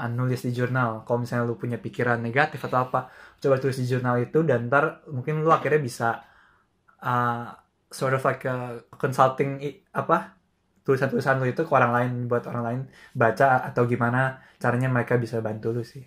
uh, 0.00 0.08
nulis 0.08 0.40
di 0.40 0.52
jurnal. 0.56 1.04
Kalau 1.04 1.18
misalnya 1.20 1.44
lu 1.44 1.56
punya 1.60 1.76
pikiran 1.76 2.18
negatif 2.24 2.60
atau 2.64 2.88
apa, 2.88 3.12
coba 3.36 3.54
tulis 3.60 3.76
di 3.76 3.86
jurnal 3.86 4.16
itu 4.24 4.40
dan 4.48 4.72
ntar 4.72 5.04
mungkin 5.12 5.44
lu 5.44 5.50
akhirnya 5.52 5.80
bisa 5.80 6.08
uh, 7.04 7.44
sort 7.92 8.16
of 8.16 8.22
like 8.24 8.44
a 8.48 8.80
consulting 8.96 9.60
apa 9.92 10.38
tulisan-tulisan 10.86 11.36
lu 11.38 11.46
itu 11.52 11.62
ke 11.68 11.72
orang 11.76 11.92
lain 11.92 12.12
buat 12.30 12.44
orang 12.48 12.64
lain 12.64 12.80
baca 13.12 13.68
atau 13.68 13.84
gimana 13.84 14.40
caranya 14.56 14.88
mereka 14.88 15.20
bisa 15.20 15.44
bantu 15.44 15.76
lu 15.76 15.84
sih. 15.84 16.02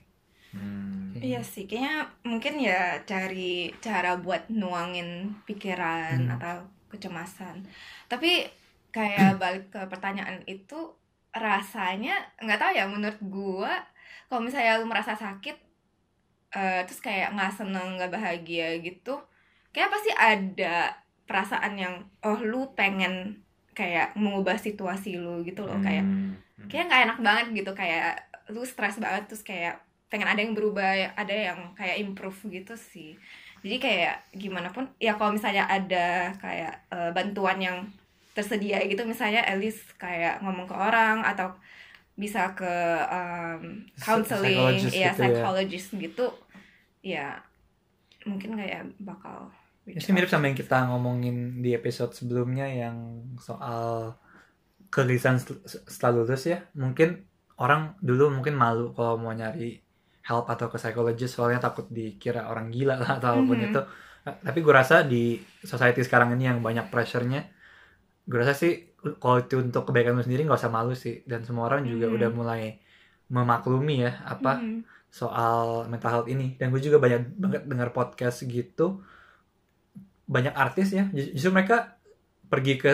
Hmm. 0.54 0.83
Iya 1.24 1.39
sih, 1.53 1.63
kayaknya 1.70 1.96
mungkin 2.32 2.53
ya 2.68 3.00
cari 3.10 3.72
cara 3.86 4.10
buat 4.25 4.42
nuangin 4.51 5.10
pikiran 5.48 6.20
Hmm. 6.20 6.34
atau 6.36 6.56
kecemasan. 6.92 7.58
Tapi 8.12 8.32
kayak 8.96 9.32
balik 9.42 9.65
ke 9.74 9.80
pertanyaan 9.92 10.44
itu 10.46 10.80
rasanya 11.34 12.13
nggak 12.44 12.60
tahu 12.62 12.72
ya 12.80 12.86
menurut 12.94 13.20
gua 13.36 13.74
kalau 14.30 14.42
misalnya 14.46 14.77
lu 14.82 14.86
merasa 14.92 15.13
sakit 15.18 15.56
eh, 16.53 16.82
terus 16.86 17.01
kayak 17.01 17.34
nggak 17.36 17.53
seneng 17.60 17.88
nggak 17.98 18.13
bahagia 18.13 18.68
gitu, 18.88 19.18
kayak 19.74 19.89
pasti 19.94 20.12
ada 20.13 20.94
perasaan 21.25 21.74
yang 21.80 21.96
oh 22.22 22.38
lu 22.51 22.62
pengen 22.77 23.42
kayak 23.74 24.13
mengubah 24.13 24.58
situasi 24.60 25.18
lu 25.18 25.42
gitu 25.48 25.65
loh 25.65 25.80
kayak 25.82 26.06
Hmm. 26.06 26.38
kayak 26.70 26.86
nggak 26.89 27.03
enak 27.10 27.20
banget 27.27 27.46
gitu 27.63 27.72
kayak 27.74 28.22
lu 28.53 28.62
stres 28.68 29.01
banget 29.01 29.24
terus 29.30 29.42
kayak 29.42 29.82
pengen 30.13 30.29
ada 30.29 30.46
yang 30.46 30.53
berubah 30.53 31.17
ada 31.17 31.34
yang 31.34 31.74
kayak 31.74 31.98
improve 31.98 32.38
gitu 32.53 32.77
sih 32.77 33.17
jadi 33.65 33.82
kayak 33.82 34.15
gimana 34.38 34.70
pun 34.70 34.86
ya 35.01 35.17
kalau 35.17 35.34
misalnya 35.34 35.65
ada 35.65 36.38
kayak 36.38 36.86
eh, 36.93 37.10
bantuan 37.10 37.58
yang 37.58 37.77
tersedia 38.38 38.82
gitu 38.86 39.01
misalnya 39.10 39.41
at 39.41 39.58
least 39.58 39.98
kayak 39.98 40.38
ngomong 40.46 40.70
ke 40.70 40.75
orang 40.77 41.25
atau 41.25 41.53
bisa 42.13 42.53
ke 42.53 42.74
um, 43.10 43.89
counseling 43.98 44.53
Psychologist 44.53 44.93
ya 44.93 44.93
gitu 44.93 45.01
ya. 45.01 45.13
psychologist 45.17 45.89
gitu 45.98 46.25
ya 47.01 47.27
mungkin 48.29 48.53
kayak 48.53 48.93
bakal 49.01 49.50
Ini 49.84 50.00
sih 50.00 50.15
mirip 50.15 50.32
sama 50.32 50.48
yang 50.48 50.55
kita 50.55 50.88
ngomongin 50.88 51.60
di 51.60 51.75
episode 51.75 52.15
sebelumnya 52.15 52.63
yang 52.72 53.20
soal 53.36 54.15
kegelisahan 54.88 55.36
sel- 55.43 55.60
setelah 55.67 56.24
lulus 56.24 56.48
ya. 56.48 56.63
Mungkin 56.72 57.20
orang 57.60 58.00
dulu 58.00 58.32
mungkin 58.32 58.55
malu 58.55 58.96
kalau 58.96 59.20
mau 59.20 59.36
nyari 59.36 59.84
help 60.24 60.48
atau 60.48 60.68
ke 60.68 60.77
psikologis 60.77 61.30
soalnya 61.30 61.60
takut 61.60 61.86
dikira 61.88 62.48
orang 62.48 62.68
gila 62.68 62.96
lah 62.96 63.20
atau 63.20 63.36
apa 63.36 63.44
pun 63.44 63.58
Mhm. 63.58 63.68
itu. 63.70 63.82
Tapi 64.24 64.60
gue 64.60 64.74
rasa 64.74 65.03
di 65.03 65.36
society 65.60 66.00
sekarang 66.00 66.32
ini 66.34 66.48
yang 66.48 66.60
banyak 66.60 66.88
pressure-nya, 66.88 67.44
gue 68.24 68.38
rasa 68.39 68.56
sih 68.56 68.96
kalau 69.20 69.38
itu 69.38 69.60
untuk 69.60 69.84
kebaikan 69.84 70.15
lu 70.15 70.24
sendiri 70.24 70.44
nggak 70.44 70.58
usah 70.58 70.72
malu 70.72 70.96
sih. 70.96 71.22
Dan 71.24 71.44
semua 71.44 71.68
orang 71.68 71.84
juga 71.84 72.08
Mhm. 72.08 72.15
udah 72.15 72.30
mulai 72.32 72.63
memaklumi 73.27 73.96
ya 74.01 74.24
apa 74.24 74.58
Mhm. 74.58 74.80
soal 75.10 75.86
mental 75.88 76.10
health 76.12 76.30
ini 76.30 76.56
dan 76.56 76.70
gue 76.70 76.80
juga 76.80 76.98
banyak 76.98 77.36
banget 77.36 77.62
dengar 77.65 77.89
podcast 77.89 78.42
gitu 78.44 79.01
banyak 80.25 80.53
artis 80.53 80.89
ya 80.89 81.06
ju- 81.10 81.32
justru 81.32 81.51
mereka 81.51 81.98
pergi 82.46 82.77
ke 82.77 82.94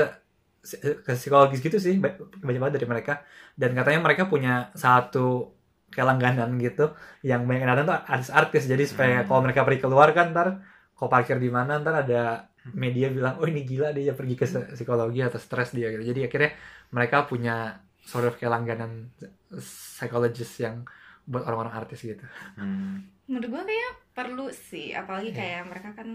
ke 0.99 1.11
psikologis 1.13 1.59
gitu 1.59 1.77
sih 1.77 1.95
ba- 1.97 2.15
banyak 2.37 2.59
banget 2.59 2.75
dari 2.75 2.87
mereka 2.89 3.13
dan 3.53 3.71
katanya 3.71 3.99
mereka 4.01 4.27
punya 4.27 4.67
satu 4.73 5.55
kayak 5.89 6.07
langganan 6.07 6.55
gitu 6.57 6.93
yang 7.21 7.43
banyak 7.43 7.61
yang 7.61 7.71
datang 7.73 7.87
tuh 7.87 7.97
artis-artis 8.05 8.63
jadi 8.65 8.83
supaya 8.83 9.15
Hmm. 9.19 9.27
kalau 9.27 9.41
mereka 9.41 9.61
pergi 9.61 9.81
keluar 9.81 10.09
kan 10.11 10.29
ntar 10.29 10.61
kalau 10.93 11.09
parkir 11.09 11.35
di 11.35 11.49
mana 11.49 11.77
ntar 11.77 11.95
ada 11.99 12.45
media 12.69 13.07
bilang 13.07 13.37
oh 13.37 13.45
ini 13.45 13.63
gila 13.63 13.89
dia 13.89 14.11
pergi 14.11 14.35
ke 14.35 14.45
psi- 14.45 14.73
psikologi 14.73 15.19
atau 15.19 15.37
stres 15.37 15.71
dia 15.71 15.89
gitu 15.89 16.03
jadi 16.05 16.27
akhirnya 16.27 16.51
mereka 16.89 17.23
punya 17.23 17.79
sort 18.01 18.25
of 18.25 18.35
kayak 18.35 18.51
langganan 18.51 19.09
psikologis 19.49 20.59
yang 20.59 20.85
buat 21.23 21.43
orang-orang 21.43 21.73
artis 21.75 22.01
gitu 22.03 22.25
Hmm. 22.53 23.05
menurut 23.25 23.47
gue 23.47 23.63
kayak 23.65 23.91
perlu 24.11 24.49
sih 24.49 24.91
apalagi 24.91 25.29
Iya. 25.29 25.37
kayak 25.37 25.61
mereka 25.65 25.89
kan 25.93 26.09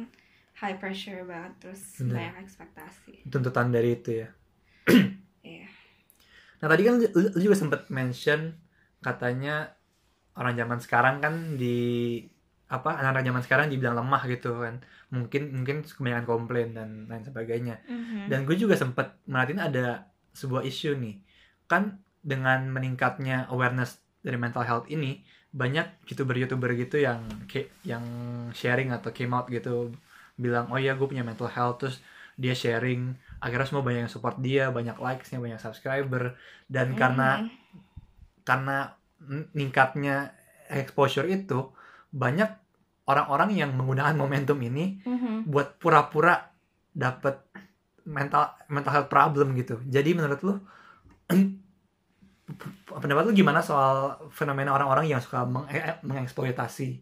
high 0.54 0.76
pressure 0.76 1.22
banget 1.24 1.52
terus 1.60 1.82
Bener. 1.98 2.14
banyak 2.30 2.36
ekspektasi 2.42 3.14
tuntutan 3.26 3.70
dari 3.70 3.94
itu 3.94 4.10
ya 4.16 4.28
Iya. 5.40 5.68
Nah 6.56 6.68
tadi 6.68 6.82
kan 6.82 6.94
lu, 6.96 7.04
lu 7.12 7.38
juga 7.38 7.52
sempat 7.54 7.80
mention 7.88 8.56
katanya 9.04 9.76
orang 10.34 10.56
zaman 10.56 10.78
sekarang 10.80 11.20
kan 11.20 11.34
di 11.60 11.76
apa 12.64 12.96
anak-anak 12.96 13.24
zaman 13.28 13.42
sekarang 13.44 13.66
dibilang 13.68 14.00
lemah 14.00 14.24
gitu 14.26 14.56
kan. 14.58 14.80
Mungkin 15.12 15.52
mungkin 15.52 15.84
kebanyakan 15.84 16.26
komplain 16.26 16.72
dan 16.72 17.06
lain 17.06 17.22
sebagainya. 17.22 17.84
Mhm. 17.86 18.32
dan 18.32 18.48
gue 18.48 18.56
juga 18.56 18.74
sempat 18.74 19.20
merhatiin 19.28 19.60
ada 19.60 20.08
sebuah 20.32 20.64
isu 20.64 20.96
nih. 20.96 21.20
Kan 21.68 22.00
dengan 22.24 22.72
meningkatnya 22.72 23.46
awareness 23.52 24.00
dari 24.24 24.40
mental 24.40 24.64
health 24.64 24.88
ini 24.88 25.20
banyak 25.54 26.08
youtuber-youtuber 26.10 26.72
gitu 26.74 26.98
yang 26.98 27.20
yang 27.84 28.02
sharing 28.50 28.90
atau 28.90 29.12
came 29.12 29.30
out 29.30 29.46
gitu. 29.46 29.92
Bilang 30.34 30.72
oh 30.72 30.80
ya 30.80 30.96
gue 30.96 31.06
punya 31.06 31.22
mental 31.22 31.46
health. 31.46 31.84
Terus 31.84 31.96
dia 32.34 32.56
sharing. 32.56 33.14
Akhirnya 33.38 33.68
semua 33.70 33.84
banyak 33.86 34.08
yang 34.08 34.10
support 34.10 34.40
dia 34.42 34.72
banyak 34.74 34.98
likesnya 34.98 35.38
banyak 35.38 35.60
subscriber. 35.62 36.34
Dan 36.66 36.98
karena 36.98 37.44
Mhm. 37.44 37.62
Karena 38.44 38.92
meningkatnya 39.20 40.36
exposure 40.68 41.24
itu 41.26 41.72
banyak 42.12 42.48
orang-orang 43.04 43.52
yang 43.52 43.70
menggunakan 43.72 44.14
momentum 44.14 44.56
ini 44.60 45.00
Mhm. 45.02 45.44
buat 45.44 45.76
pura-pura 45.76 46.52
dapet 46.92 47.40
mental 48.04 48.52
mental 48.68 48.92
health 48.92 49.10
problem 49.10 49.52
gitu. 49.54 49.80
Jadi 49.84 50.12
menurut 50.12 50.40
lu 50.40 50.54
pendapat 52.86 53.24
lu 53.24 53.32
gimana 53.32 53.60
soal 53.60 53.96
fenomena 54.30 54.72
orang-orang 54.72 55.08
yang 55.08 55.20
suka 55.20 55.44
meng- 55.44 55.68
eh, 55.68 55.96
mengeksploitasi 56.00 57.00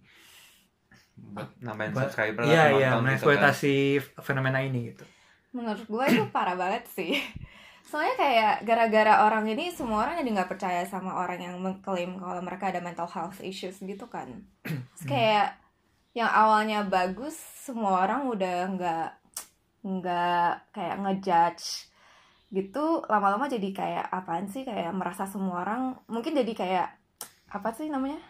buat 1.23 1.49
nambahin 1.61 1.93
subscriber 1.93 2.43
lah, 2.43 2.49
iya 2.49 2.63
iya 2.69 2.71
penonton 2.71 2.79
gitu 2.79 2.89
kan. 2.89 3.03
mengeksploitasi 3.05 3.75
fenomena 4.21 4.59
ini 4.61 4.91
gitu. 4.91 5.05
menurut 5.53 5.85
gue 5.85 6.05
itu 6.09 6.25
parah 6.31 6.57
banget 6.57 6.85
sih 6.89 7.13
soalnya 7.93 8.17
kayak 8.17 8.55
gara-gara 8.65 9.29
orang 9.29 9.45
ini 9.53 9.69
semua 9.69 10.09
orang 10.09 10.25
jadi 10.25 10.31
nggak 10.33 10.51
percaya 10.51 10.83
sama 10.89 11.13
orang 11.13 11.45
yang 11.45 11.55
mengklaim 11.61 12.17
kalau 12.17 12.41
mereka 12.41 12.73
ada 12.73 12.81
mental 12.81 13.05
health 13.05 13.45
issues 13.45 13.77
gitu 13.85 14.09
kan 14.09 14.49
Terus 14.65 15.05
kayak 15.05 15.61
yang 16.17 16.33
awalnya 16.33 16.89
bagus 16.89 17.37
semua 17.37 18.01
orang 18.01 18.33
udah 18.33 18.57
nggak 18.73 19.09
nggak 19.83 20.51
kayak 20.73 20.97
ngejudge 21.05 21.67
gitu 22.49 23.01
lama-lama 23.09 23.49
jadi 23.49 23.69
kayak 23.73 24.07
apaan 24.09 24.49
sih 24.49 24.63
kayak 24.63 24.93
merasa 24.93 25.25
semua 25.25 25.61
orang 25.61 25.83
mungkin 26.09 26.33
jadi 26.37 26.53
kayak 26.53 26.89
apa 27.49 27.69
sih 27.73 27.89
namanya 27.89 28.21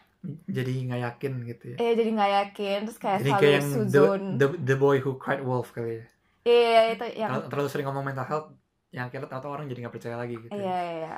Jadi 0.46 0.86
nggak 0.86 1.02
yakin 1.02 1.32
gitu 1.44 1.64
ya. 1.74 1.76
eh 1.82 1.92
jadi 1.98 2.10
nggak 2.14 2.32
yakin 2.38 2.78
terus 2.86 2.98
kayak 2.98 3.18
Jadi 3.18 3.30
selalu 3.30 3.42
kayak 3.42 3.54
yang 3.54 3.66
the, 3.66 3.74
suzon 3.74 4.22
the, 4.38 4.48
the 4.62 4.76
boy 4.78 4.96
who 4.98 5.18
cried 5.18 5.42
wolf 5.42 5.74
kali 5.74 5.98
ya. 5.98 6.04
iya 6.46 6.80
itu 6.94 7.06
yang 7.18 7.30
Terlalu, 7.34 7.46
terlalu 7.50 7.68
sering 7.70 7.86
ngomong 7.86 8.04
mental 8.06 8.26
health 8.26 8.48
yang 8.92 9.08
akhirnya 9.08 9.28
tahu 9.28 9.50
orang 9.50 9.66
jadi 9.72 9.88
nggak 9.88 9.94
percaya 9.96 10.16
lagi 10.20 10.34
gitu. 10.36 10.52
iya 10.52 10.78
iya 11.00 11.16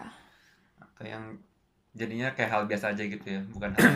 atau 0.78 1.04
yang 1.04 1.24
jadinya 1.94 2.30
kayak 2.34 2.50
hal 2.50 2.62
biasa 2.70 2.94
aja 2.94 3.02
gitu 3.06 3.26
ya 3.26 3.40
bukan 3.50 3.70
hal 3.74 3.94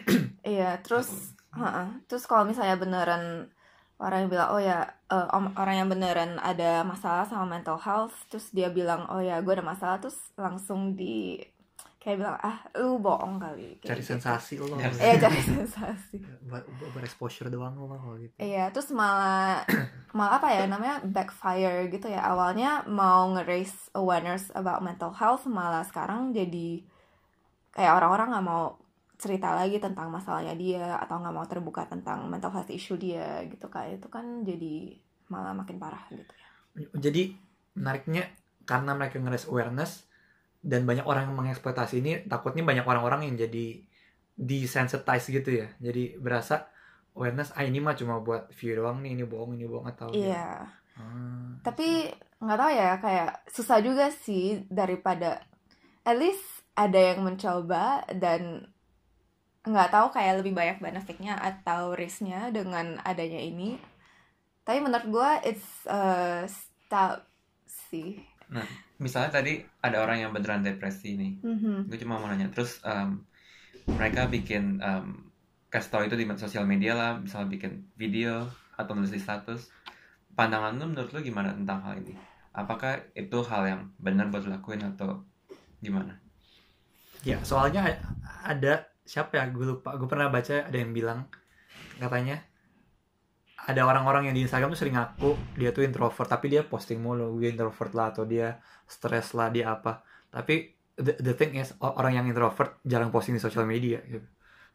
iya 0.56 0.70
terus 0.84 1.08
Heeh. 1.50 1.88
Terus 2.06 2.24
kalau 2.30 2.46
misalnya 2.46 2.78
beneran 2.78 3.50
orang 3.98 4.18
yang 4.22 4.30
bilang 4.30 4.48
oh 4.54 4.62
ya 4.62 4.86
eh, 5.10 5.26
om- 5.34 5.50
orang 5.58 5.76
yang 5.82 5.88
beneran 5.90 6.38
ada 6.38 6.86
masalah 6.86 7.26
sama 7.26 7.44
mental 7.58 7.74
health, 7.74 8.14
terus 8.30 8.54
dia 8.54 8.70
bilang 8.70 9.02
oh 9.10 9.18
ya 9.18 9.42
gue 9.42 9.50
ada 9.50 9.66
masalah, 9.66 9.98
terus 9.98 10.18
langsung 10.38 10.94
di 10.94 11.42
kayak 12.00 12.16
bilang 12.16 12.36
ah 12.40 12.64
lu 12.80 12.96
bohong 12.96 13.36
kali. 13.36 13.76
Kayak 13.76 13.92
Cari 13.92 14.00
gitu. 14.00 14.10
sensasi 14.16 14.52
lo. 14.56 14.72
Iya 14.80 15.20
cari 15.20 15.40
sensasi. 15.44 16.16
buat 16.48 16.64
buat 16.64 16.90
buat 16.96 17.04
exposure 17.04 17.52
doang 17.52 17.76
lo 17.76 18.16
gitu. 18.16 18.32
Iya 18.40 18.72
terus 18.72 18.88
malah 18.96 19.60
malah 20.16 20.40
apa 20.40 20.48
ya 20.48 20.64
namanya 20.64 21.04
backfire 21.04 21.92
gitu 21.92 22.08
ya 22.08 22.24
awalnya 22.24 22.88
mau 22.88 23.28
nge-raise 23.36 23.92
awareness 23.92 24.48
about 24.56 24.80
mental 24.80 25.12
health 25.12 25.44
malah 25.44 25.84
sekarang 25.84 26.32
jadi 26.32 26.80
kayak 27.76 27.92
orang-orang 28.00 28.32
nggak 28.32 28.46
mau 28.48 28.80
cerita 29.20 29.52
lagi 29.52 29.76
tentang 29.76 30.08
masalahnya 30.08 30.56
dia 30.56 30.96
atau 30.96 31.20
nggak 31.20 31.34
mau 31.36 31.44
terbuka 31.44 31.84
tentang 31.84 32.24
mental 32.32 32.48
health 32.56 32.72
issue 32.72 32.96
dia 32.96 33.44
gitu 33.44 33.68
kayak 33.68 34.00
itu 34.00 34.08
kan 34.08 34.40
jadi 34.40 34.96
malah 35.28 35.52
makin 35.52 35.76
parah 35.76 36.08
gitu 36.08 36.32
ya. 36.32 36.48
Jadi 36.96 37.36
menariknya 37.76 38.24
karena 38.64 38.96
mereka 38.96 39.20
ngeres 39.20 39.46
awareness 39.52 40.09
dan 40.60 40.84
banyak 40.84 41.08
orang 41.08 41.32
yang 41.32 41.36
mengeksploitasi 41.36 42.04
ini 42.04 42.12
takutnya 42.28 42.60
banyak 42.64 42.84
orang-orang 42.84 43.32
yang 43.32 43.36
jadi 43.48 43.80
desensitize 44.36 45.28
gitu 45.32 45.64
ya. 45.64 45.68
Jadi 45.80 46.20
berasa 46.20 46.68
awareness 47.16 47.52
ah 47.56 47.64
ini 47.64 47.80
mah 47.82 47.96
cuma 47.96 48.20
buat 48.20 48.52
view 48.54 48.78
doang 48.78 49.02
nih 49.02 49.18
ini 49.18 49.24
bohong 49.26 49.56
ini 49.56 49.66
bohong 49.66 49.88
atau 49.90 50.08
iya. 50.14 50.68
Hmm, 50.94 51.58
tapi 51.64 52.12
nggak 52.40 52.58
tahu 52.60 52.70
ya 52.72 52.90
kayak 53.00 53.30
susah 53.50 53.78
juga 53.80 54.12
sih 54.12 54.64
daripada 54.68 55.42
at 56.04 56.16
least 56.16 56.44
ada 56.76 56.96
yang 56.96 57.24
mencoba 57.24 58.04
dan 58.16 58.68
nggak 59.60 59.92
tahu 59.92 60.06
kayak 60.16 60.40
lebih 60.40 60.56
banyak 60.56 60.80
benefitnya 60.80 61.36
atau 61.36 61.92
risknya 61.92 62.48
dengan 62.48 62.96
adanya 63.04 63.40
ini. 63.40 63.76
Tapi 64.64 64.78
menurut 64.80 65.06
gue 65.08 65.30
it's 65.50 65.84
a 65.88 66.46
stop 66.46 67.26
sih 67.66 68.22
Misalnya 69.00 69.32
tadi 69.32 69.64
ada 69.80 70.04
orang 70.04 70.28
yang 70.28 70.30
beneran 70.36 70.60
depresi 70.60 71.16
nih. 71.16 71.32
Mhm. 71.40 71.88
Gue 71.88 71.98
cuma 71.98 72.20
mau 72.20 72.28
nanya. 72.28 72.52
Terus 72.52 72.84
em, 72.84 73.24
mereka 73.88 74.28
bikin 74.28 74.78
em, 74.78 75.32
kasih 75.72 75.90
tau 75.90 76.02
itu 76.04 76.14
di 76.14 76.28
sosial 76.36 76.68
media 76.68 76.92
lah, 76.92 77.16
misalnya 77.16 77.48
bikin 77.48 77.88
video 77.96 78.44
atau 78.76 78.92
nulis 78.92 79.10
di 79.10 79.18
status. 79.18 79.72
Pandangan 80.36 80.76
lu 80.76 80.92
menurut 80.92 81.10
lu 81.16 81.24
gimana 81.24 81.56
tentang 81.56 81.80
hal 81.82 81.96
ini? 81.98 82.14
Apakah 82.52 83.00
itu 83.16 83.40
hal 83.48 83.62
yang 83.64 83.82
benar 83.96 84.28
buat 84.28 84.44
dilakuin 84.44 84.84
atau 84.84 85.24
gimana? 85.80 86.20
ya 87.20 87.36
soalnya 87.44 88.00
ada 88.44 88.88
siapa 89.04 89.36
ya 89.36 89.44
gue 89.52 89.76
lupa 89.76 89.96
gue 89.96 90.08
pernah 90.08 90.32
baca 90.32 90.64
ada 90.64 90.76
yang 90.76 90.96
bilang 90.96 91.28
katanya 92.00 92.40
ada 93.70 93.82
orang-orang 93.86 94.30
yang 94.30 94.34
di 94.36 94.42
Instagram 94.44 94.74
tuh 94.74 94.80
sering 94.82 94.96
ngaku 94.98 95.34
dia 95.56 95.70
tuh 95.70 95.86
introvert 95.86 96.26
tapi 96.26 96.50
dia 96.50 96.62
posting 96.66 96.98
mulu 96.98 97.38
gue 97.38 97.48
introvert 97.50 97.92
lah 97.94 98.10
atau 98.10 98.26
dia 98.26 98.58
stres 98.84 99.32
lah 99.38 99.48
dia 99.48 99.72
apa 99.72 100.02
tapi 100.28 100.74
the, 100.98 101.14
the 101.22 101.34
thing 101.34 101.56
is 101.56 101.74
orang 101.80 102.18
yang 102.18 102.26
introvert 102.26 102.82
jarang 102.82 103.08
posting 103.14 103.38
di 103.38 103.42
sosial 103.42 103.64
media 103.64 104.02
gitu 104.06 104.26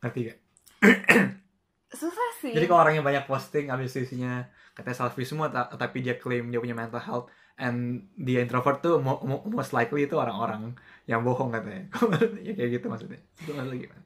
ngerti 0.04 0.20
gak? 0.32 0.40
susah 2.00 2.30
sih 2.44 2.52
Jadi 2.52 2.66
kalau 2.68 2.84
orangnya 2.84 3.04
banyak 3.06 3.24
posting 3.24 3.72
habis 3.72 3.96
itu 3.96 4.04
isinya 4.04 4.44
katanya 4.76 5.08
selfie 5.08 5.24
semua 5.24 5.48
ta- 5.48 5.72
tapi 5.72 6.04
dia 6.04 6.20
klaim 6.20 6.52
dia 6.52 6.60
punya 6.60 6.76
mental 6.76 7.00
health 7.00 7.32
and 7.56 8.12
dia 8.20 8.44
introvert 8.44 8.84
tuh 8.84 9.00
mo- 9.00 9.24
mo- 9.24 9.48
most 9.48 9.72
likely 9.72 10.04
itu 10.04 10.20
orang-orang 10.20 10.76
yang 11.08 11.24
bohong 11.24 11.56
katanya. 11.56 11.88
ya 12.46 12.52
kayak 12.52 12.70
gitu 12.76 12.86
maksudnya. 12.92 13.24
Itu 13.40 13.56
maksudnya 13.56 13.88
gimana? 13.88 14.04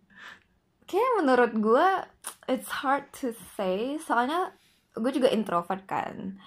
kayak 0.90 1.12
menurut 1.22 1.54
gue 1.54 1.88
it's 2.50 2.82
hard 2.82 3.06
to 3.14 3.30
say 3.54 4.02
soalnya 4.02 4.50
gue 4.94 5.12
juga 5.12 5.30
introvert 5.30 5.84
kan 5.84 6.40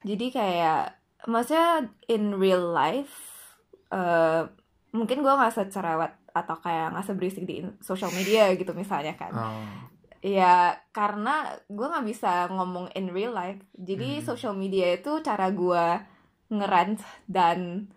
jadi 0.00 0.26
kayak 0.28 0.82
maksudnya 1.26 1.68
in 2.06 2.34
real 2.34 2.70
life 2.70 3.16
eh, 3.88 4.42
mungkin 4.90 5.20
gue 5.20 5.32
nggak 5.32 5.54
secerewet 5.54 6.12
atau 6.30 6.56
kayak 6.56 6.94
nggak 6.94 7.06
seberisik 7.06 7.44
di 7.44 7.60
social 7.80 8.12
media 8.12 8.52
gitu 8.54 8.70
misalnya 8.72 9.14
kan 9.14 9.32
Oh, 9.32 9.66
ya 10.18 10.76
karena 10.90 11.46
gue 11.66 11.86
nggak 11.86 12.06
bisa 12.06 12.46
ngomong 12.48 12.90
in 12.92 13.10
real 13.10 13.30
life 13.32 13.58
jadi 13.74 14.18
Hmm. 14.18 14.24
social 14.24 14.54
media 14.54 14.94
itu 14.94 15.18
cara 15.20 15.50
gue 15.50 15.84
ngerant 16.48 16.98
dan 17.26 17.90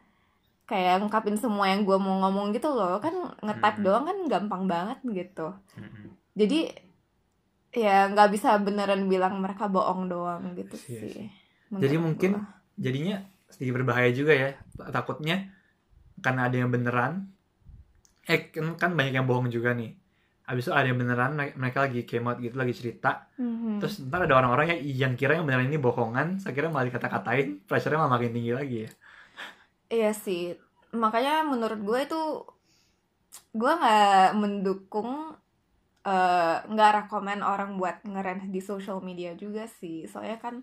kayak 0.65 1.03
ngungkapin 1.03 1.35
semua 1.35 1.67
yang 1.67 1.83
gue 1.83 1.97
mau 1.97 2.21
ngomong 2.21 2.51
gitu 2.51 2.71
loh 2.71 2.97
kan 2.97 3.11
nge-type 3.39 3.77
Hmm. 3.77 3.85
doang 3.85 4.05
kan 4.07 4.17
gampang 4.27 4.63
banget 4.65 4.97
gitu 5.03 5.47
Mm-mm. 5.75 6.15
jadi 6.31 6.59
ya 7.71 8.07
nggak 8.07 8.29
bisa 8.29 8.59
beneran 8.59 9.07
bilang 9.07 9.39
mereka 9.39 9.65
bohong 9.65 10.07
doang 10.07 10.53
gitu 10.53 10.75
Iya 10.75 10.99
sih. 11.01 11.11
sih. 11.11 11.27
Jadi 11.71 11.95
mungkin 11.95 12.31
gua. 12.35 12.45
jadinya 12.75 13.15
sedikit 13.47 13.79
berbahaya 13.79 14.11
juga 14.11 14.33
ya. 14.33 14.49
Takutnya 14.91 15.47
karena 16.19 16.45
ada 16.45 16.55
yang 16.55 16.69
beneran 16.69 17.31
eh 18.23 18.51
kan, 18.51 18.75
kan 18.75 18.91
banyak 18.93 19.15
yang 19.15 19.25
bohong 19.25 19.47
juga 19.47 19.71
nih. 19.71 19.95
Habis 20.41 20.67
itu 20.67 20.73
ada 20.75 20.83
yang 20.83 20.99
beneran 20.99 21.31
mereka- 21.55 21.87
lagi 21.87 22.03
came 22.03 22.27
out 22.27 22.35
gitu 22.37 22.53
lagi 22.53 22.75
cerita 22.75 23.31
Mhm. 23.39 23.79
terus 23.79 24.03
ntar 24.03 24.27
ada 24.27 24.35
orang-orang 24.35 24.75
yang 24.75 24.81
yang 25.07 25.13
kira 25.15 25.39
yang 25.39 25.47
beneran 25.47 25.71
ini 25.71 25.79
bohongan 25.79 26.37
saya 26.37 26.51
kira 26.51 26.67
malah 26.67 26.91
dikata-katain 26.91 27.63
pressure-nya 27.63 28.03
malah 28.03 28.19
makin 28.19 28.35
tinggi 28.35 28.51
lagi 28.51 28.77
ya 28.83 28.89
iya 29.89 30.11
sih 30.11 30.59
makanya 30.91 31.47
menurut 31.47 31.79
gue 31.79 31.99
itu 32.03 32.21
gue 33.53 33.71
nggak 33.71 34.35
mendukung 34.35 35.39
eh, 36.05 36.55
nggak 36.71 36.91
rekomen 37.05 37.39
orang 37.45 37.77
buat 37.77 38.01
ngeren 38.05 38.49
di 38.49 38.61
social 38.61 38.99
media 39.01 39.33
juga 39.37 39.65
sih. 39.69 40.05
Soalnya 40.09 40.37
kan 40.41 40.55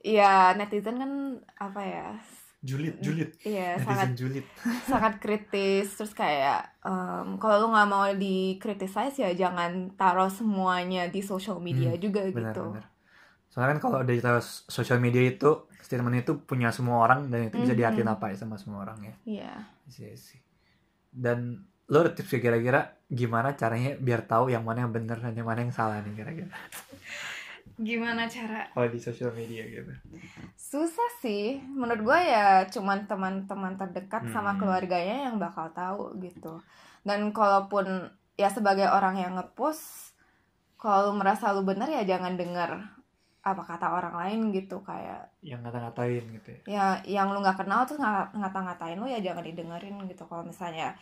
ya 0.00 0.56
netizen 0.56 0.96
kan 0.96 1.12
apa 1.60 1.82
ya 1.84 2.06
julid 2.60 3.00
julid. 3.00 3.30
Iya 3.40 3.80
sangat 3.80 4.08
julid. 4.20 4.44
sangat 4.90 5.14
kritis. 5.20 5.96
Terus 5.96 6.12
kayak 6.12 6.70
em, 6.84 7.40
kalau 7.40 7.56
lu 7.64 7.66
nggak 7.72 7.88
mau 7.88 8.04
dikritisize 8.12 9.16
ya 9.24 9.30
jangan 9.32 9.96
taruh 9.96 10.28
semuanya 10.28 11.08
di 11.08 11.20
social 11.24 11.56
media 11.60 11.92
Hmm, 11.96 12.02
juga 12.04 12.20
benar 12.28 12.52
gitu. 12.52 12.64
benar. 12.68 12.84
Soalnya 13.50 13.68
kan 13.76 13.80
kalau 13.80 13.98
dari 14.06 14.20
sosial 14.70 15.00
media 15.02 15.24
itu 15.26 15.66
statement 15.82 16.22
itu 16.22 16.32
punya 16.46 16.70
semua 16.70 17.02
orang 17.02 17.32
dan 17.32 17.50
itu 17.50 17.56
bisa 17.58 17.74
Mhm. 17.74 17.80
diartiin 17.82 18.10
apa 18.12 18.30
ya 18.30 18.36
sama 18.38 18.56
semua 18.60 18.84
orang 18.86 18.98
ya. 19.02 19.14
Iya. 19.26 19.54
sih 19.90 20.14
sih. 20.14 20.38
Dan 21.10 21.66
lo 21.90 21.96
ada 22.00 22.10
tips 22.10 22.30
ya 22.30 22.40
kira-kira 22.40 22.80
gimana 23.04 23.52
caranya 23.52 23.98
biar 23.98 24.22
tahu 24.22 24.48
yang 24.48 24.62
mana 24.62 24.78
yang 24.80 24.92
benar 24.92 25.18
dan 25.18 25.34
yang 25.34 25.44
mana 25.44 25.60
yang 25.60 25.70
salah 25.70 25.98
nih 26.00 26.14
kira-kira 26.14 26.54
Gimana 27.80 28.28
cara? 28.28 28.68
kalau 28.70 28.88
di 28.88 29.00
sosial 29.00 29.32
media 29.32 29.64
gitu 29.64 29.88
Susah 30.54 31.10
sih. 31.18 31.64
Menurut 31.64 32.04
gue 32.04 32.18
ya 32.22 32.68
cuman 32.68 33.08
teman-teman 33.08 33.74
terdekat 33.74 34.28
sama 34.28 34.52
Hmm. 34.52 34.60
keluarganya 34.60 35.16
yang 35.26 35.40
bakal 35.40 35.72
tahu 35.72 36.12
gitu. 36.20 36.60
Dan 37.00 37.32
kalaupun 37.32 38.04
ya 38.36 38.52
sebagai 38.52 38.84
orang 38.84 39.16
yang 39.16 39.32
ngepost, 39.32 40.12
kalau 40.76 41.08
lu 41.08 41.12
merasa 41.16 41.50
lu 41.50 41.64
bener 41.64 41.88
ya 41.88 42.04
jangan 42.06 42.36
denger 42.36 42.84
apa 43.40 43.62
kata 43.64 43.88
orang 43.88 44.12
lain 44.12 44.40
gitu 44.52 44.84
kayak 44.84 45.32
yang 45.40 45.64
ngata-ngatain 45.64 46.20
gitu 46.28 46.48
ya 46.52 46.60
ya 46.68 46.84
yang 47.08 47.32
lu 47.32 47.40
nggak 47.40 47.56
kenal 47.56 47.88
tuh 47.88 47.96
nga- 47.96 48.28
ngata-ngatain 48.30 49.00
lu 49.00 49.08
ya 49.08 49.16
jangan 49.16 49.40
didengerin 49.40 49.96
gitu 50.04 50.28
kalau 50.28 50.44
misalnya 50.44 50.92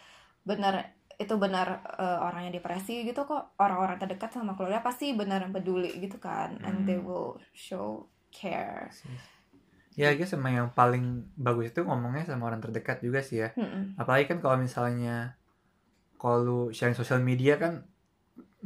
bener 0.45 0.75
itu 1.19 1.35
benar 1.35 1.83
eh, 1.99 2.19
orangnya 2.23 2.55
depresi 2.55 3.03
gitu 3.03 3.27
kok 3.27 3.59
orang-orang 3.59 3.99
terdekat 3.99 4.31
sama 4.31 4.55
keluarga 4.55 4.87
pasti 4.87 5.11
benar 5.19 5.43
peduli 5.51 5.99
gitu 5.99 6.23
kan 6.23 6.63
and 6.63 6.87
they 6.87 6.95
Hmm. 6.97 7.07
will 7.07 7.35
show 7.53 8.07
care 8.31 8.87
ya 9.99 10.15
guys 10.15 10.31
emang 10.31 10.55
yang 10.55 10.69
paling 10.71 11.27
bagus 11.35 11.75
itu 11.75 11.83
ngomongnya 11.83 12.23
sama 12.31 12.47
orang 12.47 12.63
terdekat 12.63 13.03
juga 13.03 13.19
sih 13.19 13.43
ya 13.43 13.51
Mm-mm. 13.59 13.99
apalagi 13.99 14.31
kan 14.31 14.39
kalau 14.39 14.55
misalnya 14.63 15.35
kalau 16.19 16.71
sharing 16.75 16.95
sosial 16.99 17.19
media 17.23 17.59
kan 17.59 17.83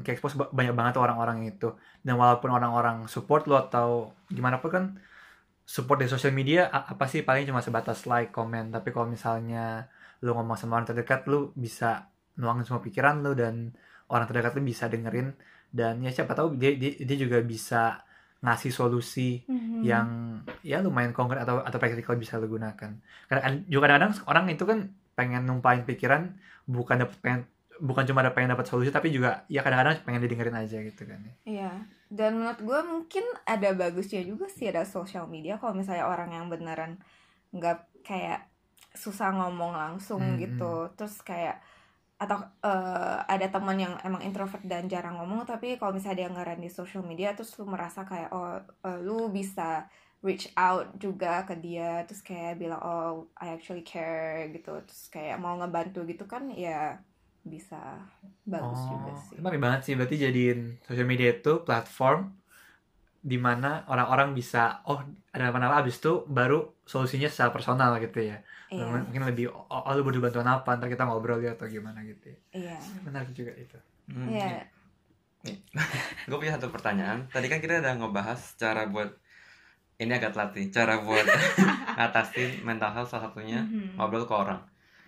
kayak 0.00 0.16
expose 0.20 0.36
ba- 0.40 0.52
banyak 0.52 0.72
banget 0.76 0.94
orang-orang 0.96 1.44
itu 1.48 1.72
dan 2.04 2.14
walaupun 2.16 2.48
orang-orang 2.52 3.08
support 3.08 3.44
lo 3.48 3.56
atau 3.60 4.12
gimana 4.32 4.60
pun 4.60 4.70
kan 4.72 4.84
support 5.64 6.00
di 6.02 6.08
sosial 6.10 6.34
media 6.34 6.68
apa 6.68 7.04
sih 7.08 7.22
paling 7.24 7.44
cuma 7.48 7.60
sebatas 7.64 8.04
like 8.08 8.32
komen 8.34 8.72
tapi 8.74 8.88
kalau 8.94 9.08
misalnya 9.08 9.88
lu 10.22 10.30
ngomong 10.32 10.56
sama 10.58 10.78
orang 10.78 10.88
terdekat 10.88 11.26
lu 11.26 11.50
bisa 11.54 12.08
nuangin 12.38 12.64
semua 12.64 12.82
pikiran 12.82 13.20
lu 13.20 13.34
dan 13.34 13.74
orang 14.08 14.26
terdekat 14.30 14.54
lu 14.56 14.62
bisa 14.64 14.86
dengerin 14.86 15.34
dan 15.72 15.98
ya 16.04 16.10
siapa 16.12 16.32
tahu 16.36 16.54
dia 16.56 16.72
dia, 16.76 16.94
dia 17.00 17.16
juga 17.18 17.38
bisa 17.42 18.04
ngasih 18.42 18.72
solusi 18.74 19.42
Mhm. 19.46 19.82
yang 19.82 20.08
ya 20.66 20.82
lumayan 20.82 21.14
konkret 21.14 21.42
atau 21.42 21.62
atau 21.62 21.78
praktikal 21.78 22.14
bisa 22.18 22.38
lo 22.38 22.46
gunakan. 22.50 22.90
Karena 23.30 23.40
juga 23.66 23.82
kadang-kadang 23.86 24.12
orang 24.26 24.44
itu 24.50 24.64
kan 24.66 24.78
pengen 25.14 25.42
numpain 25.46 25.82
pikiran 25.86 26.34
bukan 26.66 27.06
dapet 27.06 27.18
pengen 27.22 27.40
bukan 27.82 28.04
cuma 28.06 28.22
ada 28.22 28.30
pengen 28.30 28.54
dapat 28.54 28.66
solusi 28.70 28.94
tapi 28.94 29.10
juga 29.10 29.42
ya 29.50 29.62
kadang-kadang 29.66 30.06
pengen 30.06 30.22
didengerin 30.22 30.54
aja 30.54 30.78
gitu 30.82 31.02
kan 31.02 31.18
ya. 31.22 31.34
Iya, 31.42 31.72
dan 32.06 32.38
menurut 32.38 32.60
gue 32.62 32.80
mungkin 32.86 33.24
ada 33.42 33.74
bagusnya 33.74 34.22
juga 34.22 34.46
sih 34.46 34.70
ada 34.70 34.86
sosial 34.86 35.26
media 35.26 35.58
kalau 35.58 35.74
misalnya 35.74 36.06
orang 36.06 36.30
yang 36.30 36.46
beneran 36.46 37.02
nggak 37.50 37.78
kayak 38.06 38.46
susah 38.94 39.28
ngomong 39.36 39.72
langsung 39.76 40.22
Hmm, 40.22 40.36
gitu, 40.42 40.90
terus 40.96 41.20
kayak 41.24 41.56
atau 42.22 42.38
eh, 42.64 43.18
ada 43.34 43.46
teman 43.54 43.76
yang 43.84 43.94
emang 44.06 44.22
introvert 44.22 44.62
dan 44.72 44.86
jarang 44.92 45.18
ngomong 45.18 45.42
tapi 45.48 45.74
kalau 45.78 45.92
misalnya 45.96 46.18
dia 46.22 46.30
ngeren 46.34 46.60
di 46.64 46.70
social 46.70 47.02
media 47.02 47.34
terus 47.36 47.50
lu 47.58 47.66
merasa 47.66 48.00
kayak 48.10 48.30
oh 48.36 48.62
eh, 48.86 48.98
lu 49.06 49.28
bisa 49.38 49.90
reach 50.26 50.46
out 50.54 50.86
juga 51.02 51.42
ke 51.48 51.54
dia 51.58 52.06
terus 52.06 52.22
kayak 52.22 52.62
bilang 52.62 52.80
oh 52.82 53.26
I 53.42 53.46
actually 53.56 53.82
care 53.82 54.46
gitu 54.54 54.70
terus 54.86 55.10
kayak 55.14 55.36
mau 55.42 55.54
ngebantu 55.58 56.06
gitu 56.10 56.24
kan 56.30 56.46
ya 56.54 57.02
bisa 57.52 57.76
bagus 58.46 58.86
juga 58.92 59.12
sih. 59.18 59.42
Menarik 59.42 59.60
banget 59.64 59.80
sih 59.86 59.94
berarti 59.98 60.16
jadiin 60.24 60.58
sosial 60.86 61.06
media 61.12 61.28
itu 61.36 61.52
platform 61.66 62.18
di 63.30 63.38
mana 63.46 63.86
orang-orang 63.92 64.34
bisa 64.38 64.82
oh 64.90 64.98
ada 65.34 65.44
apa-apa 65.50 65.86
abis 65.86 65.94
itu 66.02 66.12
baru 66.26 66.58
solusinya 66.92 67.28
secara 67.30 67.50
personal 67.54 67.90
gitu 68.04 68.18
ya. 68.30 68.36
Iya, 68.72 68.88
Mungkin 68.88 69.22
lebih 69.28 69.52
oh, 69.52 69.68
oh 69.68 69.92
lu 69.92 70.02
butuh 70.02 70.20
bantuan 70.20 70.48
apa 70.48 70.80
ntar 70.80 70.88
kita 70.88 71.04
ngobrol 71.04 71.38
ya 71.38 71.52
atau 71.52 71.68
gimana 71.68 72.00
gitu 72.02 72.32
ya. 72.32 72.38
iya. 72.52 72.76
Menarik 73.04 73.30
juga 73.30 73.52
itu. 73.54 73.76
Hmm, 74.08 74.32
Iya. 74.32 74.64
Gue 76.28 76.36
punya 76.38 76.56
satu 76.56 76.70
pertanyaan. 76.70 77.28
Tadi 77.28 77.46
kan 77.46 77.58
kita 77.58 77.82
udah 77.82 77.94
ngebahas 77.98 78.40
cara 78.56 78.86
buat 78.86 79.10
ini 79.98 80.10
agak 80.10 80.32
telat 80.34 80.50
nih 80.56 80.66
cara 80.70 80.98
buat 80.98 81.22
ngatasin 81.98 82.64
mental 82.64 82.90
health 82.90 83.12
salah 83.12 83.30
satunya 83.30 83.62
Mhm. 83.62 83.94
ngobrol 83.94 84.26
ke 84.26 84.34
orang 84.34 84.58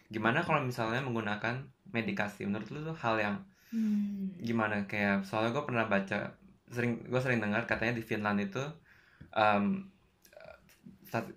gimana 0.07 0.39
kalau 0.39 0.63
misalnya 0.63 1.03
menggunakan 1.03 1.67
medikasi 1.91 2.47
menurut 2.47 2.69
lu 2.71 2.85
tuh 2.85 2.95
hal 2.95 3.17
yang 3.19 3.37
Hmm. 3.75 4.31
gimana 4.39 4.87
kayak 4.87 5.27
soalnya 5.27 5.51
gue 5.51 5.65
pernah 5.67 5.91
baca 5.91 6.31
sering 6.71 7.03
gue 7.03 7.19
sering 7.19 7.43
dengar 7.43 7.67
katanya 7.67 7.99
di 7.99 8.07
Finland 8.07 8.39
itu 8.39 8.63
em, 9.35 9.91
stat- 11.03 11.35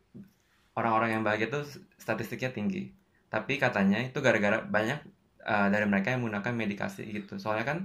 orang-orang 0.78 1.10
yang 1.12 1.24
bahagia 1.24 1.50
tuh 1.50 1.66
statistiknya 1.98 2.54
tinggi 2.54 2.94
tapi 3.28 3.58
katanya 3.58 4.00
itu 4.00 4.22
gara-gara 4.22 4.62
banyak 4.62 5.00
eh, 5.42 5.68
dari 5.68 5.84
mereka 5.84 6.14
yang 6.14 6.22
menggunakan 6.22 6.54
medikasi 6.54 7.04
gitu 7.04 7.36
soalnya 7.36 7.66
kan 7.66 7.80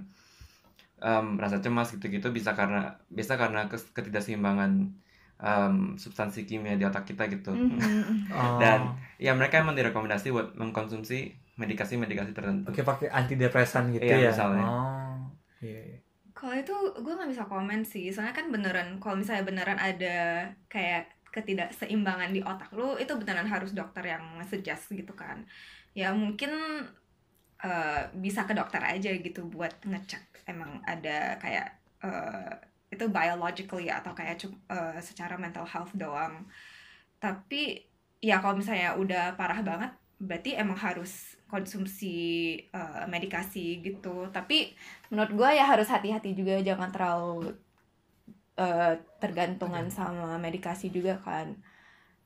em, 0.98 1.34
rasa 1.34 1.58
cemas 1.58 1.90
gitu-gitu 1.90 2.30
bisa 2.30 2.52
karena 2.52 2.94
bisa 3.08 3.34
karena 3.34 3.66
ketidakseimbangan 3.66 4.92
em, 5.36 5.76
substansi 5.96 6.44
kimia 6.44 6.76
di 6.76 6.84
otak 6.84 7.04
kita 7.04 7.26
gitu 7.26 7.50
Mhm. 7.50 7.80
Oh. 8.30 8.56
Dan- 8.56 8.94
ya 9.18 9.32
mereka 9.32 9.58
emang 9.58 9.74
direkomendasi 9.74 10.30
buat 10.30 10.54
mengkonsumsi 10.54 11.30
medikasi-medikasi 11.54 12.32
tertentu 12.32 12.68
Oke 12.68 12.82
pakai 12.82 13.08
antidepresan 13.08 13.90
gitu 13.90 14.02
Iya, 14.04 14.18
ya. 14.18 14.30
misalnya. 14.30 14.64
Oh. 14.64 15.18
Iya. 15.58 15.80
iya. 15.86 15.98
Kalau 16.32 16.54
itu 16.54 16.72
gue 16.96 17.12
nggak 17.12 17.30
bisa 17.30 17.44
komen 17.44 17.84
sih, 17.84 18.08
soalnya 18.08 18.32
kan 18.32 18.48
beneran 18.48 18.96
kalau 18.98 19.14
misalnya 19.14 19.44
beneran 19.44 19.76
ada 19.76 20.48
kayak 20.66 21.06
ketidakseimbangan 21.32 22.30
di 22.30 22.40
otak 22.44 22.70
lu, 22.76 22.94
itu 23.00 23.12
beneran 23.16 23.48
harus 23.48 23.72
dokter 23.72 24.04
yang 24.04 24.22
suggest 24.46 24.92
gitu 24.92 25.12
kan. 25.16 25.42
Ya 25.96 26.12
mungkin 26.12 26.52
eh, 27.64 28.02
bisa 28.16 28.44
ke 28.44 28.52
dokter 28.52 28.82
aja 28.84 29.10
gitu 29.16 29.48
buat 29.48 29.72
ngecek 29.84 30.44
emang 30.46 30.84
ada 30.84 31.38
kayak 31.40 31.68
eh, 32.04 32.52
itu 32.92 33.08
biologically 33.08 33.88
atau 33.88 34.12
kayak 34.12 34.44
eh, 34.46 34.98
secara 35.00 35.34
mental 35.40 35.64
health 35.64 35.92
doang. 35.96 36.44
Tapi 37.16 37.80
ya 38.20 38.38
kalau 38.44 38.60
misalnya 38.60 38.94
udah 39.00 39.34
parah 39.40 39.64
banget, 39.64 39.92
berarti 40.22 40.54
emang 40.54 40.78
harus 40.78 41.34
konsumsi 41.48 42.16
eh, 42.68 43.04
medikasi 43.08 43.80
gitu. 43.80 44.28
Tapi 44.28 44.76
menurut 45.08 45.32
gue 45.32 45.50
ya 45.56 45.64
harus 45.64 45.88
hati-hati 45.88 46.36
juga 46.36 46.60
jangan 46.60 46.92
terlalu 46.92 47.56
eh, 48.54 48.92
tergantungan 49.18 49.88
sama 49.88 50.36
medikasi 50.36 50.88
juga 50.88 51.16
kan. 51.18 51.56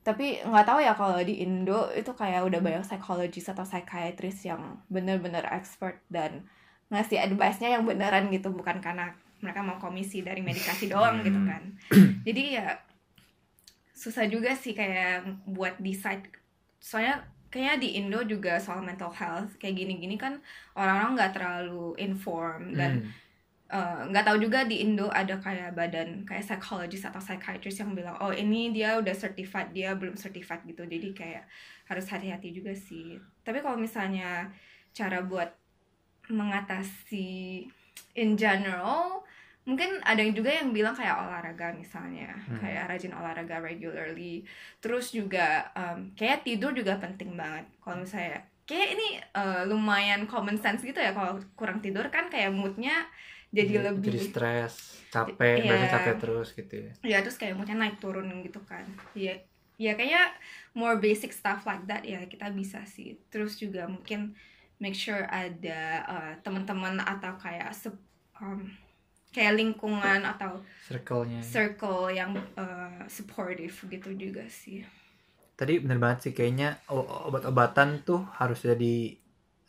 Tapi 0.02 0.38
nggak 0.40 0.66
tahu 0.66 0.78
ya 0.78 0.94
kalau 0.94 1.18
di 1.18 1.42
Indo 1.42 1.90
itu 1.90 2.14
kayak 2.14 2.46
udah 2.46 2.60
banyak 2.62 2.86
psikologis 2.86 3.50
atau 3.50 3.66
psychiatrist 3.66 4.46
yang 4.46 4.78
bener-bener 4.86 5.42
expert 5.50 5.98
dan 6.06 6.46
ngasih 6.88 7.18
advice-nya 7.18 7.74
yang 7.74 7.82
beneran 7.82 8.30
gitu 8.30 8.54
bukan 8.54 8.78
karena 8.78 9.10
mereka 9.42 9.60
mau 9.60 9.76
komisi 9.76 10.22
dari 10.22 10.40
medikasi 10.40 10.86
doang 10.86 11.26
gitu 11.26 11.36
Hmm. 11.36 11.50
kan. 11.50 11.62
Jadi 12.22 12.42
ya 12.54 12.78
susah 13.92 14.28
juga 14.28 14.54
sih 14.54 14.76
kayak 14.76 15.24
buat 15.48 15.74
decide. 15.80 16.28
Soalnya 16.78 17.26
kayaknya 17.48 17.74
di 17.80 17.88
Indo 17.98 18.20
juga 18.22 18.60
soal 18.60 18.84
mental 18.84 19.10
health 19.10 19.56
kayak 19.56 19.74
gini-gini 19.74 20.14
kan 20.14 20.38
orang-orang 20.74 21.16
nggak 21.16 21.32
terlalu 21.34 21.96
inform 21.98 22.76
dan 22.76 22.92
Hmm. 23.02 23.10
Eh, 23.70 24.00
nggak 24.10 24.24
tahu 24.26 24.38
juga 24.42 24.62
di 24.64 24.82
Indo 24.82 25.10
ada 25.10 25.38
kayak 25.42 25.74
badan 25.74 26.22
kayak 26.22 26.44
psychologist 26.46 27.06
atau 27.06 27.18
psychiatrist 27.18 27.82
yang 27.82 27.92
bilang 27.98 28.14
oh 28.22 28.30
ini 28.30 28.70
dia 28.70 28.98
udah 28.98 29.14
certified 29.14 29.70
dia 29.74 29.94
belum 29.98 30.14
certified 30.14 30.62
gitu. 30.66 30.86
Jadi 30.86 31.08
kayak 31.14 31.44
harus 31.90 32.06
hati-hati 32.10 32.50
juga 32.54 32.72
sih. 32.74 33.18
Tapi 33.42 33.62
kalau 33.62 33.78
misalnya 33.78 34.50
cara 34.94 35.22
buat 35.22 35.50
mengatasi 36.26 37.66
in 38.18 38.34
general 38.34 39.22
mungkin 39.66 39.98
ada 40.06 40.22
yang 40.22 40.30
juga 40.30 40.50
yang 40.54 40.70
bilang 40.70 40.94
kayak 40.94 41.26
olahraga 41.26 41.74
misalnya 41.74 42.30
Hmm. 42.46 42.62
kayak 42.62 42.86
rajin 42.86 43.10
olahraga 43.10 43.58
regularly. 43.58 44.46
Terus 44.78 45.10
juga 45.10 45.66
um, 45.74 46.14
kayak 46.14 46.46
tidur 46.46 46.70
juga 46.70 46.94
penting 47.02 47.34
banget. 47.34 47.66
Kalau 47.82 47.98
misalnya 47.98 48.46
kayak 48.66 48.98
ini 48.98 49.08
uh, 49.32 49.62
lumayan 49.64 50.26
common 50.26 50.58
sense 50.58 50.82
gitu 50.82 50.98
ya 50.98 51.10
kalau 51.10 51.38
kurang 51.54 51.78
tidur 51.78 52.06
kan 52.10 52.26
kayak 52.26 52.50
moodnya 52.50 53.06
jadi 53.48 53.88
lebih 53.88 54.10
jadi 54.10 54.20
stres, 54.26 54.74
capek, 55.08 55.62
Iya. 55.62 55.70
berasa 55.70 55.86
capek 55.88 56.14
terus 56.18 56.48
gitu 56.52 56.74
ya. 56.76 56.92
ya 57.00 57.18
terus 57.22 57.38
kayak 57.38 57.54
moodnya 57.54 57.78
naik 57.78 57.96
turun 57.96 58.26
gitu 58.42 58.58
kan 58.66 58.82
ya 59.14 59.38
ya 59.76 59.94
kayaknya 59.94 60.34
more 60.72 60.98
basic 60.98 61.30
stuff 61.30 61.62
like 61.62 61.86
that 61.86 62.02
ya 62.02 62.26
kita 62.26 62.50
bisa 62.50 62.82
sih 62.84 63.16
terus 63.28 63.54
juga 63.54 63.86
mungkin 63.86 64.34
make 64.76 64.92
sure 64.92 65.24
ada 65.24 65.80
uh, 66.04 66.32
teman-teman 66.42 66.98
atau 66.98 67.38
kayak 67.38 67.70
sup- 67.70 68.02
um, 68.36 68.66
kayak 69.30 69.56
lingkungan 69.56 70.24
atau 70.24 70.64
Circle-nya. 70.84 71.40
circle 71.44 72.08
yang 72.08 72.32
uh, 72.56 73.04
supportive 73.06 73.76
gitu 73.86 74.10
juga 74.12 74.44
sih 74.48 74.80
Tadi 75.56 75.80
bener 75.80 75.96
banget 75.96 76.18
sih 76.28 76.32
kayaknya 76.36 76.84
obat-obatan 76.92 78.04
tuh 78.04 78.28
harus 78.36 78.60
jadi 78.60 79.16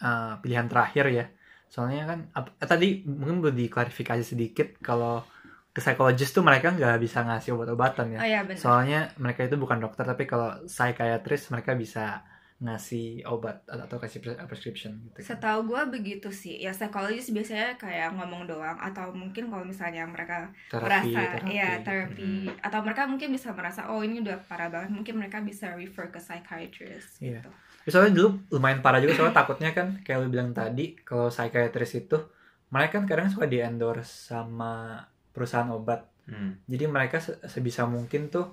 uh, 0.03 0.37
pilihan 0.43 0.67
terakhir 0.67 1.05
ya. 1.09 1.25
Soalnya 1.71 2.03
kan 2.07 2.19
eh, 2.35 2.67
tadi 2.67 3.07
mungkin 3.07 3.39
perlu 3.39 3.55
diklarifikasi 3.55 4.23
sedikit 4.23 4.67
kalau 4.83 5.23
ke 5.71 5.79
psikologis 5.79 6.33
tuh 6.33 6.41
mereka 6.41 6.73
nggak 6.73 6.97
bisa 6.99 7.23
ngasih 7.23 7.53
obat-obatan 7.55 8.17
ya. 8.17 8.19
oh 8.19 8.27
ya 8.27 8.41
Soalnya 8.57 8.99
mereka 9.21 9.45
itu 9.45 9.55
bukan 9.55 9.77
dokter 9.77 10.03
tapi 10.03 10.25
kalau 10.25 10.65
psychiatrist 10.65 11.53
mereka 11.53 11.77
bisa 11.77 12.25
ngasih 12.57 13.21
obat 13.23 13.61
atau 13.63 13.85
atau 13.85 13.97
kasih 13.97 14.17
pres- 14.17 14.41
prescription 14.43 14.97
gitu. 15.03 15.13
kan. 15.13 15.25
setahu 15.27 15.59
gue 15.67 15.81
begitu 15.91 16.29
sih 16.31 16.57
ya 16.57 16.71
psikologis 16.71 17.29
biasanya 17.29 17.77
kayak 17.77 18.11
ngomong 18.11 18.45
doang 18.45 18.73
atau 18.75 19.09
mungkin 19.11 19.45
kalau 19.45 19.61
misalnya 19.61 20.03
mereka 20.03 20.49
Terapi, 20.67 21.13
merasa 21.13 21.21
terapi. 21.35 21.53
ya 21.53 21.69
terapi 21.79 22.31
atau 22.57 22.79
mereka 22.81 23.01
mungkin 23.05 23.29
bisa 23.29 23.49
merasa 23.51 23.85
oh 23.87 24.01
ini 24.01 24.19
udah 24.19 24.41
parah 24.43 24.67
banget 24.67 24.89
mungkin 24.89 25.15
mereka 25.15 25.37
bisa 25.39 25.69
refer 25.71 26.09
ke 26.09 26.17
psychiatrist 26.17 27.19
Iya. 27.19 27.39
gitu 27.39 27.51
Ya, 27.83 27.89
Soalnya 27.89 28.13
dulu 28.15 28.29
lumayan 28.51 28.81
parah 28.81 28.99
juga 28.99 29.13
soalnya 29.13 29.37
takutnya 29.37 29.71
kan 29.71 30.01
kayak 30.01 30.19
lu 30.19 30.27
bilang 30.27 30.51
tadi 30.51 30.91
kalau 30.99 31.29
psychiatrist 31.29 31.95
itu 32.01 32.19
mereka 32.67 32.97
kan 32.97 33.07
kadang 33.07 33.29
suka 33.29 33.45
di 33.45 33.63
endorse 33.63 34.27
sama 34.27 34.99
perusahaan 35.31 35.71
obat. 35.71 36.03
Hmm. 36.25 36.59
Jadi 36.65 36.83
mereka 36.85 37.15
se- 37.17 37.39
sebisa 37.43 37.87
mungkin 37.87 38.27
tuh 38.27 38.51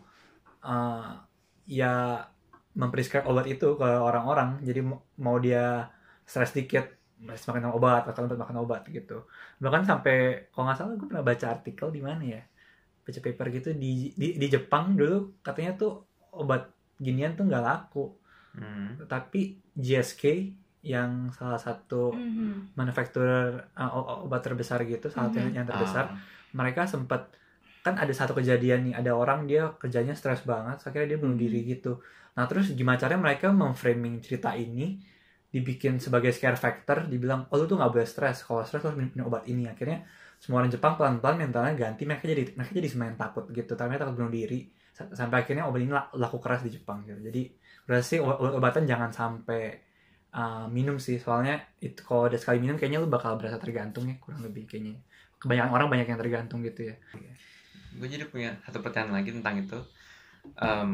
eh, 0.62 1.11
ya 1.67 2.23
memprescribe 2.74 3.24
obat 3.24 3.46
itu 3.46 3.74
ke 3.74 3.87
orang-orang. 3.87 4.58
Jadi 4.60 4.80
mau- 4.82 5.38
dia 5.38 5.87
stres 6.22 6.50
dikit 6.50 6.87
harus 7.20 7.42
makan 7.42 7.70
obat 7.70 8.04
atau 8.04 8.24
obat 8.24 8.37
makan 8.37 8.56
obat 8.58 8.82
gitu. 8.87 9.24
Bahkan 9.56 9.82
sampai 9.82 10.16
kalau 10.50 10.66
nggak 10.66 10.76
salah 10.76 10.94
gue 10.94 11.06
pernah 11.06 11.22
baca 11.22 11.46
artikel 11.48 11.88
di 11.88 12.00
mana 12.00 12.20
ya 12.20 12.42
baca 13.00 13.20
paper 13.20 13.46
gitu 13.52 13.68
di 13.72 14.10
di, 14.12 14.34
di 14.34 14.46
Jepang 14.46 14.92
dulu 14.92 15.37
katanya 15.38 15.76
tuh 15.76 15.92
obat 16.32 16.68
ginian 16.96 17.32
tuh 17.32 17.44
nggak 17.44 17.60
laku 17.62 18.16
Hmm. 18.54 18.94
tapi 19.04 19.58
GSK 19.74 20.22
yang 20.80 21.26
salah 21.30 21.58
satu 21.58 22.14
Mhm. 22.14 22.72
manufaktur 22.72 23.26
uh, 23.68 23.90
obat 24.22 24.40
terbesar 24.40 24.78
gitu 24.84 25.10
salah 25.10 25.26
satu 25.28 25.42
Mhm. 25.42 25.52
yang 25.52 25.66
terbesar 25.66 26.04
Ah. 26.06 26.16
mereka 26.52 26.87
sempat 26.87 27.34
kan 27.85 28.01
ada 28.01 28.12
satu 28.16 28.33
kejadian 28.33 28.88
nih 28.88 28.94
ada 28.97 29.12
orang 29.12 29.44
dia 29.44 29.77
kerjanya 29.77 30.16
stres 30.16 30.40
banget 30.49 30.81
akhirnya 30.81 31.09
dia 31.14 31.18
bunuh 31.20 31.37
diri 31.37 31.61
gitu. 31.68 32.01
Nah 32.33 32.49
terus 32.49 32.73
gimana 32.73 32.97
caranya 32.97 33.20
mereka 33.20 33.53
memframing 33.53 34.25
cerita 34.25 34.57
ini 34.57 34.97
dibikin 35.53 36.01
sebagai 36.01 36.33
scare 36.33 36.57
factor 36.57 37.07
dibilang 37.12 37.47
oh 37.53 37.57
lu 37.61 37.68
tuh 37.68 37.77
nggak 37.77 37.92
boleh 37.92 38.09
stres 38.09 38.42
kalau 38.49 38.64
stres 38.64 38.81
harus 38.88 38.97
minum 38.97 39.29
obat 39.29 39.44
ini. 39.53 39.68
Akhirnya 39.68 40.01
semua 40.40 40.64
orang 40.64 40.73
Jepang 40.73 40.97
pelan-pelan 40.97 41.37
mentalnya 41.44 41.77
ganti 41.77 42.09
mereka 42.09 42.25
jadi 42.25 42.57
mereka 42.57 42.73
jadi 42.73 42.88
semakin 42.88 43.14
takut 43.20 43.44
gitu 43.53 43.73
tapi 43.77 43.88
mereka 43.92 44.09
takut 44.09 44.16
bunuh 44.16 44.33
diri. 44.33 44.61
Sa- 44.97 45.12
sampai 45.12 45.44
akhirnya 45.44 45.68
obat 45.68 45.81
ini 45.85 45.92
la- 45.92 46.09
laku 46.16 46.40
keras 46.40 46.64
di 46.64 46.73
Jepang 46.73 47.05
gitu. 47.05 47.20
Jadi 47.20 47.53
berarti 47.85 48.16
obat 48.16 48.53
obatan 48.64 48.88
jangan 48.88 49.12
sampai 49.12 49.62
uh, 50.33 50.66
minum 50.73 50.97
sih. 50.97 51.20
Soalnya 51.20 51.61
itu 51.85 52.01
kalau 52.01 52.33
udah 52.33 52.40
sekali 52.40 52.64
minum 52.64 52.81
kayaknya 52.81 53.05
lu 53.05 53.12
bakal 53.12 53.37
berasa 53.37 53.61
tergantung 53.61 54.09
ya 54.09 54.16
kurang 54.16 54.40
lebih 54.40 54.64
kayaknya. 54.64 54.97
Kebanyakan 55.37 55.70
orang 55.77 55.88
banyak 55.92 56.09
yang 56.09 56.16
tergantung 56.16 56.64
gitu 56.64 56.88
ya 56.88 56.97
gue 57.98 58.09
jadi 58.11 58.24
punya 58.28 58.50
satu 58.66 58.78
pertanyaan 58.85 59.22
lagi 59.22 59.30
tentang 59.35 59.57
itu 59.64 59.78
Em, 60.54 60.92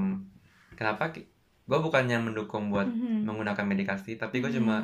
kenapa 0.79 1.13
gue 1.13 1.79
bukannya 1.87 2.19
mendukung 2.27 2.73
buat 2.73 2.89
Mhm. 2.89 3.29
menggunakan 3.29 3.67
medikasi 3.69 4.17
tapi 4.17 4.41
gue 4.41 4.51
Mhm. 4.51 4.57
cuma 4.61 4.77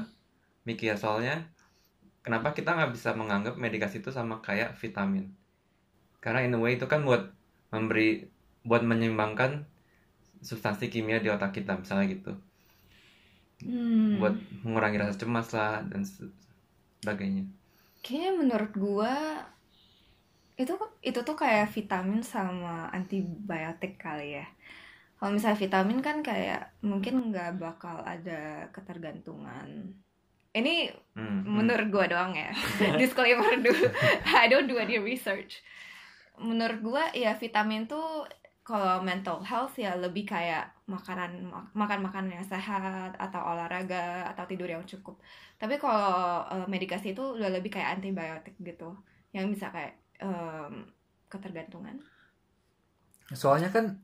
mikir 0.68 0.94
soalnya 1.00 1.48
kenapa 2.26 2.52
kita 2.52 2.74
nggak 2.76 2.92
bisa 2.92 3.14
menganggap 3.16 3.55
medikasi 3.57 4.02
itu 4.02 4.11
sama 4.12 4.42
kayak 4.44 4.76
vitamin 4.83 5.31
karena 6.20 6.44
in 6.44 6.57
a 6.57 6.61
way 6.61 6.74
itu 6.76 6.87
kan 6.90 7.00
buat 7.09 7.31
memberi 7.72 8.26
buat 8.66 8.83
menyeimbangkan 8.83 9.64
substansi 10.42 10.90
kimia 10.92 11.22
di 11.22 11.31
otak 11.31 11.55
kita 11.57 11.79
misalnya 11.79 12.07
gitu 12.12 12.33
Hmm. 13.64 14.20
buat 14.20 14.37
mengurangi 14.62 15.00
rasa 15.00 15.16
cemas 15.16 15.48
lah 15.57 15.81
dan 15.88 16.05
se- 16.05 16.29
sebagainya 17.00 17.48
kayaknya 18.05 18.31
menurut 18.37 18.72
gua 18.76 19.14
itu 20.57 20.75
itu 21.05 21.21
tuh 21.29 21.37
kayak 21.37 21.69
vitamin 21.77 22.21
sama 22.25 22.88
antibiotik 22.92 24.01
kali 24.01 24.40
ya? 24.40 24.47
Kalau 25.16 25.31
misalnya 25.33 25.59
vitamin 25.64 25.99
kan 26.05 26.16
kayak 26.21 26.77
mungkin 26.85 27.14
nggak 27.33 27.57
bakal 27.61 27.97
ada 28.05 28.69
ketergantungan. 28.75 29.69
Ini 30.57 30.92
Hmm, 31.16 31.45
hmm. 31.45 31.53
menurut 31.57 31.88
gua 31.92 32.05
doang 32.09 32.33
ya. 32.37 32.53
Disclaimer 33.01 33.57
dulu. 33.61 33.88
I 34.42 34.47
don't 34.53 34.69
do 34.69 34.77
any 34.77 34.97
research. 35.01 35.64
Menurut 36.37 36.79
gua 36.85 37.05
ya 37.16 37.33
vitamin 37.37 37.88
tuh 37.88 38.29
kalau 38.66 39.01
mental 39.01 39.40
health 39.47 39.79
ya 39.79 39.95
lebih 39.97 40.27
kayak 40.27 40.75
makanan 40.90 41.49
makan 41.73 42.01
makanan 42.03 42.31
yang 42.42 42.47
sehat 42.47 43.14
atau 43.16 43.40
olahraga 43.53 44.27
atau 44.33 44.45
tidur 44.51 44.69
yang 44.69 44.85
cukup. 44.85 45.16
Tapi 45.61 45.79
kalau 45.81 46.45
uh, 46.51 46.66
medikasi 46.69 47.14
itu 47.14 47.23
udah 47.38 47.49
lebih 47.57 47.71
kayak 47.73 47.97
antibiotik 48.01 48.57
gitu. 48.61 48.92
Yang 49.33 49.47
bisa 49.57 49.66
kayak 49.73 49.95
um, 50.22 50.87
ketergantungan. 51.26 51.98
Soalnya 53.35 53.72
kan 53.74 53.98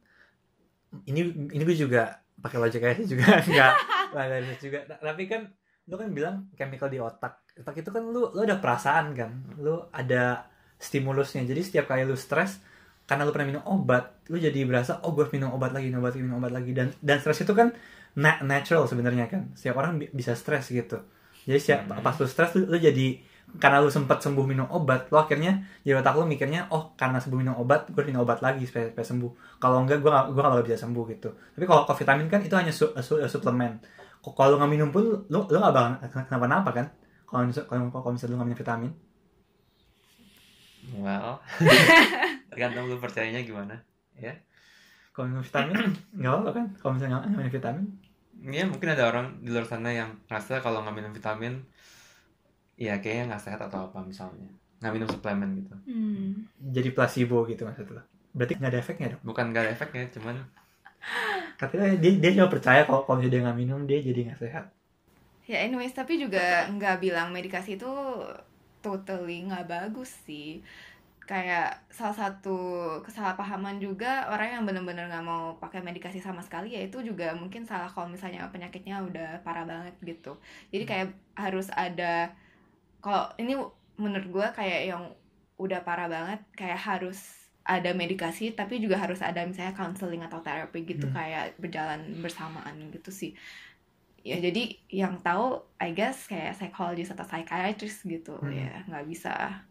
ini 1.09 1.33
ini 1.55 1.63
gue 1.63 1.77
juga 1.79 2.21
pakai 2.43 2.59
logika 2.59 2.93
sih 2.99 3.07
juga 3.07 3.39
nggak 3.49 3.73
nggak 4.13 4.59
juga. 4.61 4.79
Tapi 4.89 5.25
kan 5.31 5.43
lu 5.89 5.95
kan 5.99 6.09
bilang 6.11 6.37
chemical 6.59 6.89
di 6.91 6.99
otak. 6.99 7.43
Otak 7.59 7.81
itu 7.81 7.91
kan 7.91 8.03
lu 8.03 8.33
lu 8.35 8.41
ada 8.43 8.59
perasaan 8.59 9.15
kan? 9.15 9.31
Lu 9.59 9.89
ada 9.95 10.51
stimulusnya. 10.77 11.47
Jadi 11.47 11.61
setiap 11.63 11.91
kali 11.91 12.05
lu 12.05 12.19
stres 12.19 12.59
karena 13.07 13.27
lu 13.27 13.35
pernah 13.35 13.59
minum 13.59 13.65
obat 13.67 14.23
lu 14.31 14.39
jadi 14.39 14.63
berasa 14.63 15.03
oh 15.03 15.11
gue 15.13 15.27
minum 15.35 15.51
obat 15.53 15.75
lagi 15.75 15.91
minum 15.91 16.01
obat 16.01 16.15
lagi 16.15 16.25
minum 16.25 16.39
obat 16.43 16.53
lagi. 16.53 16.71
Dan 16.75 16.91
dan 17.01 17.17
stres 17.23 17.43
itu 17.43 17.55
kan 17.55 17.71
na 18.19 18.43
natural 18.45 18.85
sebenarnya 18.91 19.31
kan? 19.31 19.55
Setiap 19.55 19.79
orang 19.81 20.03
bi 20.03 20.07
bisa 20.13 20.35
stres 20.37 20.69
gitu. 20.69 21.01
Jadi 21.47 21.59
setiap 21.59 21.81
hmm. 21.89 22.03
pas 22.05 22.15
lu 22.19 22.27
stres 22.29 22.51
lu, 22.55 22.67
lu 22.69 22.79
jadi 22.79 23.32
karena 23.61 23.85
lu 23.85 23.93
sempat 23.93 24.25
sembuh 24.25 24.49
minum 24.49 24.65
obat 24.73 25.13
lu 25.13 25.21
akhirnya 25.21 25.61
jadi 25.85 26.01
otak 26.01 26.17
lu 26.17 26.25
mikirnya 26.25 26.73
oh 26.73 26.97
karena 26.97 27.21
sembuh 27.21 27.37
minum 27.37 27.55
obat 27.61 27.93
gue 27.93 28.01
minum 28.01 28.25
obat 28.25 28.41
lagi 28.41 28.65
supaya, 28.65 28.89
supaya 28.89 29.07
sembuh. 29.07 29.33
Kalau 29.61 29.85
enggak 29.85 30.01
gue 30.01 30.09
gak, 30.09 30.27
gue 30.33 30.41
gak 30.41 30.65
bisa 30.65 30.79
sembuh 30.81 31.05
gitu. 31.13 31.29
Tapi 31.37 31.65
kalau 31.69 31.85
vitamin 31.85 32.27
kan 32.33 32.41
itu 32.41 32.55
hanya 32.57 32.73
su, 32.73 32.89
su, 33.05 33.21
suplemen. 33.29 33.77
Kalau 34.23 34.57
nggak 34.57 34.71
minum 34.71 34.89
pun 34.89 35.27
lu 35.29 35.41
lu 35.51 35.59
gak 35.61 35.75
bakal 35.75 36.25
kenapa-napa 36.25 36.71
kan? 36.73 36.87
Kalau 37.29 37.45
kalau 37.69 37.89
kalau 37.93 38.13
misalnya 38.17 38.33
lu 38.33 38.37
nggak 38.41 38.49
minum 38.49 38.61
vitamin. 38.65 38.93
Well 40.99 41.39
tergantung 42.51 42.89
lu 42.89 42.97
percayanya 42.97 43.45
gimana 43.45 43.85
ya. 44.17 44.33
Kalau 45.13 45.29
minum 45.29 45.45
vitamin 45.45 45.77
nggak 46.19 46.33
apa 46.41 46.51
kan? 46.57 46.67
Kalau 46.81 46.93
misalnya 46.97 47.21
nggak 47.21 47.29
minum 47.37 47.53
vitamin. 47.53 47.87
Ya 48.43 48.65
mungkin 48.67 48.89
ada 48.91 49.07
orang 49.07 49.45
di 49.45 49.53
luar 49.53 49.69
sana 49.69 49.93
yang 49.93 50.19
ngerasa 50.27 50.65
kalau 50.65 50.81
nggak 50.83 50.97
minum 50.97 51.13
vitamin 51.13 51.63
ya 52.77 52.99
kayaknya 53.03 53.35
nggak 53.35 53.45
sehat 53.45 53.61
atau 53.63 53.91
apa 53.91 53.99
misalnya. 54.05 54.49
Nggak 54.83 54.93
minum 54.95 55.09
suplemen 55.09 55.51
gitu. 55.63 55.75
Hmm. 55.87 56.47
jadi 56.59 56.91
placebo 56.91 57.47
gitu 57.47 57.63
maksudnya 57.63 58.03
berarti 58.33 58.57
nggak 58.57 58.73
ada 58.73 58.81
efeknya 58.81 59.07
dong? 59.17 59.23
Bukan 59.29 59.45
nggak 59.53 59.63
ada 59.69 59.73
efeknya 59.77 60.03
cuman 60.13 60.37
katanya 61.61 61.89
dia 62.01 62.13
dia 62.19 62.31
cuma 62.37 62.49
percaya 62.49 62.83
kalau 62.89 63.05
kalau 63.05 63.21
dia 63.21 63.41
nggak 63.45 63.59
minum 63.59 63.85
dia 63.85 64.01
jadi 64.01 64.33
nggak 64.33 64.41
sehat. 64.41 64.65
Ya 65.45 65.61
anyways 65.63 65.93
tapi 65.93 66.17
juga 66.17 66.67
nggak 66.73 67.03
bilang 67.03 67.29
medikasi 67.35 67.77
itu 67.77 67.91
totally 68.81 69.45
nggak 69.47 69.69
bagus 69.69 70.11
sih. 70.25 70.65
Kayak 71.23 71.79
salah 71.93 72.17
satu 72.17 72.59
kesalahpahaman 73.07 73.79
juga 73.79 74.27
orang 74.33 74.59
yang 74.59 74.63
benar-benar 74.67 75.07
nggak 75.13 75.27
mau 75.27 75.55
pakai 75.63 75.81
medikasi 75.85 76.19
sama 76.19 76.43
sekali 76.43 76.75
ya 76.75 76.83
itu 76.83 76.99
juga 77.05 77.31
mungkin 77.37 77.63
salah 77.69 77.87
kalau 77.87 78.11
misalnya 78.11 78.49
penyakitnya 78.51 79.05
udah 79.05 79.29
parah 79.47 79.69
banget 79.69 79.95
gitu. 80.03 80.35
Jadi 80.73 80.85
kayak 80.89 81.09
harus 81.39 81.69
ada 81.77 82.33
kalau 83.03 83.29
ini 83.37 83.59
menurut 83.99 84.29
gue 84.31 84.47
kayak 84.55 84.83
yang 84.89 85.05
udah 85.59 85.85
parah 85.85 86.09
banget 86.09 86.41
kayak 86.57 86.81
harus 86.81 87.19
ada 87.63 87.95
medikasi 87.95 88.51
tapi 88.55 88.83
juga 88.83 88.99
harus 88.99 89.23
ada 89.23 89.47
misalnya 89.47 89.75
counseling 89.75 90.23
atau 90.27 90.43
terapi 90.43 90.83
gitu 90.83 91.07
hmm. 91.07 91.15
kayak 91.15 91.45
berjalan 91.63 92.03
bersamaan 92.19 92.75
gitu 92.91 93.11
sih 93.15 93.31
ya 94.23 94.39
jadi 94.39 94.79
yang 94.91 95.19
tahu 95.23 95.63
I 95.79 95.95
guess 95.95 96.27
kayak 96.27 96.59
psikologis 96.59 97.11
atau 97.15 97.27
psychiatrist 97.27 98.07
gitu 98.07 98.39
hmm. 98.39 98.51
ya 98.51 98.83
nggak 98.87 99.07
bisa 99.07 99.63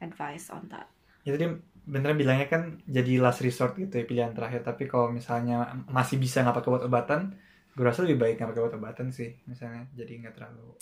advice 0.00 0.52
on 0.52 0.68
that 0.68 0.88
ya 1.24 1.32
tadi 1.36 1.48
bener 1.86 2.18
bilangnya 2.18 2.50
kan 2.50 2.82
jadi 2.84 3.22
last 3.22 3.40
resort 3.40 3.78
gitu 3.78 3.94
ya 3.96 4.04
pilihan 4.04 4.32
terakhir 4.36 4.66
tapi 4.66 4.84
kalau 4.84 5.08
misalnya 5.14 5.72
masih 5.88 6.20
bisa 6.20 6.42
nggak 6.44 6.60
pakai 6.60 6.70
obat-obatan 6.72 7.20
gue 7.76 7.84
rasa 7.84 8.04
lebih 8.04 8.20
baik 8.20 8.34
nggak 8.40 8.50
pakai 8.52 8.62
obat-obatan 8.64 9.08
sih 9.08 9.36
misalnya 9.48 9.88
jadi 9.96 10.24
nggak 10.24 10.34
terlalu 10.36 10.76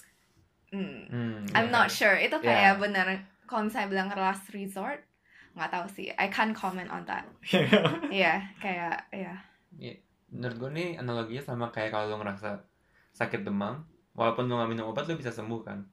hmm. 0.74 0.98
Hmm, 1.06 1.38
I'm 1.54 1.70
yeah. 1.70 1.74
not 1.74 1.88
sure. 1.94 2.18
Itu 2.18 2.42
kayak 2.42 2.74
yeah. 2.74 2.80
bener. 2.82 3.06
Kalau 3.46 3.70
misalnya 3.70 3.88
bilang 3.94 4.08
last 4.10 4.50
resort 4.50 4.98
nggak 5.54 5.70
tahu 5.70 5.86
sih. 5.86 6.10
I 6.18 6.26
can't 6.26 6.50
comment 6.50 6.90
on 6.90 7.06
that. 7.06 7.22
Iya 8.10 8.10
yeah, 8.10 8.38
kayak 8.58 9.06
ya 9.14 9.34
yeah. 9.78 9.96
menurut 10.34 10.58
gue 10.58 10.70
nih 10.74 10.88
analoginya 10.98 11.42
sama 11.46 11.70
kayak 11.70 11.94
kalau 11.94 12.10
lo 12.10 12.18
ngerasa 12.18 12.58
sakit 13.14 13.46
demam 13.46 13.86
walaupun 14.18 14.50
lo 14.50 14.58
nggak 14.58 14.70
minum 14.74 14.90
obat 14.90 15.06
lo 15.06 15.14
bisa 15.14 15.30
sembuh 15.30 15.60
kan? 15.62 15.86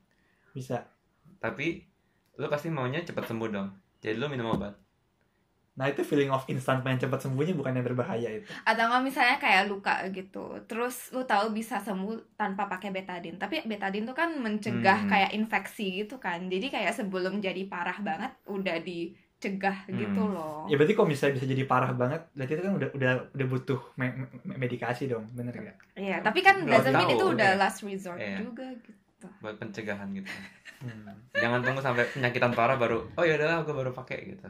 Bisa. 0.57 0.81
Tapi 1.37 1.85
lo 2.41 2.49
pasti 2.49 2.73
maunya 2.73 3.05
cepat 3.05 3.29
sembuh 3.29 3.49
dong. 3.53 3.69
Jadi 4.01 4.17
lo 4.17 4.25
minum 4.33 4.49
obat 4.57 4.73
Nah 5.75 5.87
itu 5.87 6.03
feeling 6.03 6.31
of 6.31 6.43
instant 6.51 6.83
pengen 6.83 7.07
cepat 7.07 7.23
sembuhnya 7.23 7.55
bukan 7.55 7.79
yang 7.79 7.85
berbahaya 7.85 8.29
itu. 8.41 8.47
Atau 8.67 8.91
nggak 8.91 9.03
misalnya 9.03 9.37
kayak 9.39 9.71
luka 9.71 10.03
gitu, 10.11 10.59
terus 10.67 11.09
lo 11.15 11.23
tahu 11.23 11.55
bisa 11.55 11.79
sembuh 11.79 12.35
tanpa 12.35 12.67
pakai 12.67 12.91
betadine. 12.91 13.39
Tapi 13.39 13.63
betadine 13.63 14.03
tuh 14.03 14.17
kan 14.17 14.35
mencegah 14.35 15.07
hmm. 15.07 15.09
kayak 15.09 15.31
infeksi 15.31 16.03
gitu 16.03 16.19
kan. 16.19 16.51
Jadi 16.51 16.67
kayak 16.67 16.91
sebelum 16.91 17.39
jadi 17.39 17.63
parah 17.71 17.95
banget 18.03 18.35
udah 18.51 18.83
dicegah 18.83 19.87
hmm. 19.87 19.95
gitu 19.95 20.21
loh. 20.27 20.67
Ya 20.67 20.75
berarti 20.75 20.93
kalau 20.93 21.07
misalnya 21.07 21.39
bisa 21.39 21.47
jadi 21.47 21.63
parah 21.63 21.91
banget, 21.95 22.21
berarti 22.35 22.51
itu 22.59 22.63
kan 22.67 22.73
udah 22.75 22.89
udah 22.91 23.11
udah 23.31 23.47
butuh 23.47 23.79
me 23.95 24.11
me 24.45 24.55
medikasi 24.59 25.07
dong, 25.07 25.31
bener 25.31 25.55
gak? 25.55 25.77
Iya, 25.95 26.19
tapi 26.19 26.43
kan 26.43 26.67
doesn't 26.67 26.93
mean 26.93 27.15
itu 27.15 27.25
udah 27.25 27.55
last 27.55 27.83
resort 27.87 28.19
yeah. 28.19 28.43
juga 28.43 28.67
gitu 28.83 29.01
buat 29.41 29.55
pencegahan 29.61 30.09
gitu 30.17 30.29
hmm. 30.81 31.37
jangan 31.37 31.61
tunggu 31.61 31.81
sampai 31.83 32.09
penyakitan 32.09 32.53
parah 32.57 32.77
baru 32.77 33.05
oh 33.13 33.23
ya 33.25 33.37
udah 33.37 33.61
gue 33.61 33.75
baru 33.75 33.91
pakai 33.93 34.17
gitu 34.33 34.49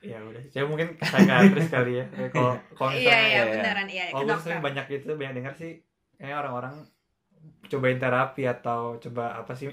ya 0.00 0.18
udah 0.24 0.42
saya 0.48 0.64
mungkin 0.64 0.96
psikiatris 0.96 1.68
kali 1.68 2.00
ya 2.00 2.04
kalau 2.34 2.56
kalau 2.72 2.90
iya 2.96 3.18
iya 3.28 3.42
beneran 3.52 3.88
iya 3.88 4.04
kalau 4.08 4.24
gue 4.24 4.40
sering 4.40 4.64
banyak 4.64 4.86
itu 4.88 5.12
banyak 5.12 5.34
dengar 5.36 5.54
sih 5.56 5.80
kayak 6.16 6.40
orang-orang 6.40 6.74
cobain 7.68 8.00
terapi 8.00 8.48
atau 8.48 8.96
coba 8.96 9.40
apa 9.40 9.52
sih 9.56 9.68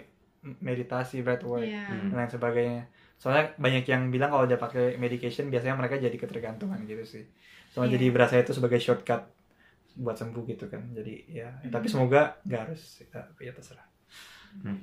meditasi 0.63 1.23
breathwork 1.23 1.67
yeah. 1.67 1.87
dan 1.91 2.15
lain 2.15 2.31
sebagainya 2.31 2.83
soalnya 3.17 3.55
banyak 3.57 3.83
yang 3.89 4.13
bilang 4.13 4.29
kalau 4.29 4.45
udah 4.45 4.59
pakai 4.61 4.95
medication 5.01 5.49
biasanya 5.49 5.75
mereka 5.75 5.97
jadi 5.97 6.13
ketergantungan 6.15 6.79
gitu 6.87 7.03
sih 7.03 7.23
soalnya 7.71 7.95
yeah. 7.95 7.95
jadi 7.99 8.05
berasa 8.11 8.35
itu 8.39 8.51
sebagai 8.55 8.79
shortcut 8.79 9.27
buat 9.97 10.13
sembuh 10.13 10.43
gitu 10.45 10.69
kan 10.69 10.93
jadi 10.93 11.13
ya 11.25 11.49
mm 11.49 11.57
-hmm. 11.67 11.71
tapi 11.73 11.87
semoga 11.89 12.37
nggak 12.45 12.61
harus 12.69 13.01
ya, 13.01 13.25
ya 13.41 13.51
terserah 13.51 13.87
Hmm. 14.63 14.79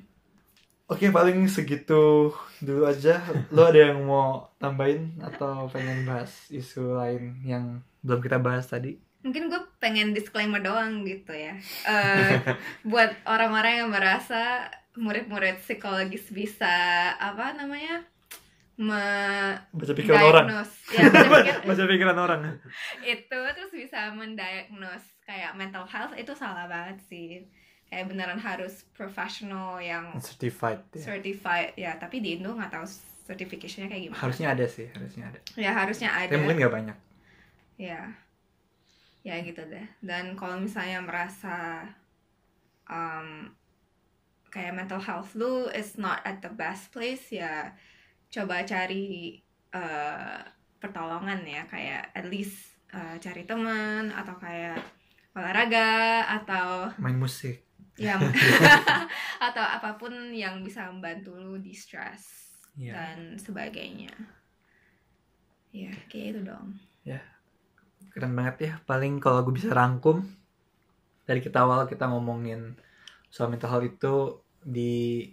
Oke 0.84 1.08
paling 1.08 1.48
segitu 1.48 2.28
dulu 2.60 2.82
aja. 2.84 3.24
Lo 3.48 3.64
ada 3.64 3.88
yang 3.88 4.04
mau 4.04 4.52
tambahin 4.60 5.16
atau 5.24 5.64
pengen 5.72 6.04
bahas 6.04 6.30
isu 6.52 7.00
lain 7.00 7.40
yang 7.40 7.80
belum 8.04 8.20
kita 8.20 8.36
bahas 8.36 8.68
tadi? 8.68 9.00
Mungkin 9.24 9.48
gue 9.48 9.60
pengen 9.80 10.12
disclaimer 10.12 10.60
doang 10.60 11.08
gitu 11.08 11.32
ya. 11.32 11.56
Uh, 11.88 12.36
buat 12.92 13.16
orang-orang 13.24 13.80
yang 13.80 13.88
merasa 13.88 14.68
murid-murid 14.94 15.58
psikologis 15.64 16.28
bisa 16.28 16.70
apa 17.16 17.56
namanya 17.56 18.04
me 18.74 19.02
baca 19.70 19.92
pikiran 19.94 20.22
orang 20.34 20.46
ya, 20.50 21.06
baca, 21.06 21.30
pikir, 21.46 21.56
baca 21.62 21.84
pikiran 21.86 22.18
orang 22.18 22.40
itu 23.06 23.38
terus 23.54 23.70
bisa 23.70 24.10
mendiagnose 24.10 25.14
kayak 25.22 25.54
mental 25.54 25.86
health 25.86 26.10
itu 26.18 26.34
salah 26.34 26.66
banget 26.66 26.98
sih 27.06 27.46
kayak 27.94 28.10
beneran 28.10 28.42
harus 28.42 28.82
professional 28.90 29.78
yang 29.78 30.18
certified 30.18 30.82
ya. 30.90 31.14
certified. 31.14 31.70
Ya 31.78 31.94
tapi 31.94 32.18
di 32.18 32.34
Indo 32.34 32.50
nggak 32.50 32.74
tahu 32.74 32.82
certificationnya 33.30 33.86
kayak 33.86 34.10
gimana. 34.10 34.18
Harusnya 34.18 34.50
ada 34.50 34.66
sih 34.66 34.90
harusnya 34.90 35.30
ada. 35.30 35.38
Ya 35.54 35.70
harusnya 35.70 36.10
ada. 36.10 36.26
tapi 36.26 36.42
mungkin 36.42 36.58
nggak 36.58 36.74
banyak. 36.74 36.98
Ya. 37.78 38.10
Ya 39.22 39.38
gitu 39.46 39.62
deh. 39.62 39.86
Dan 40.02 40.34
kalau 40.34 40.58
misalnya 40.58 41.06
merasa 41.06 41.86
um, 42.90 43.54
kayak 44.50 44.74
mental 44.74 44.98
health 44.98 45.38
lu 45.38 45.70
is 45.70 45.94
not 45.94 46.18
at 46.26 46.42
the 46.42 46.50
best 46.50 46.90
place 46.90 47.30
ya 47.30 47.70
coba 48.34 48.66
cari 48.66 49.38
uh, 49.70 50.42
pertolongan 50.82 51.46
ya. 51.46 51.62
Kayak 51.70 52.10
at 52.10 52.26
least 52.26 52.74
uh, 52.90 53.22
cari 53.22 53.46
teman 53.46 54.10
atau 54.10 54.34
kayak 54.34 54.82
olahraga 55.34 56.26
atau 56.42 56.90
main 56.98 57.18
musik 57.18 57.64
ya 57.94 58.18
atau 59.46 59.62
apa 59.62 59.94
pun 59.94 60.34
yang 60.34 60.66
bisa 60.66 60.90
membantu 60.90 61.38
lu 61.38 61.58
di 61.62 61.70
stress 61.70 62.54
yeah. 62.74 62.94
dan 62.94 63.38
sebagainya 63.38 64.10
ya 65.70 65.94
kayak 66.10 66.38
itu 66.38 66.40
dong 66.42 66.74
ya 67.06 67.22
keren 68.14 68.34
banget 68.34 68.56
ya 68.70 68.72
paling 68.86 69.18
kalau 69.18 69.42
gue 69.46 69.54
bisa 69.54 69.70
rangkum 69.74 70.22
dari 71.26 71.40
kita 71.42 71.62
awal 71.62 71.86
kita 71.86 72.06
ngomongin 72.10 72.78
soal 73.30 73.50
mental 73.50 73.70
health 73.70 73.88
itu 73.90 74.14
di 74.62 75.26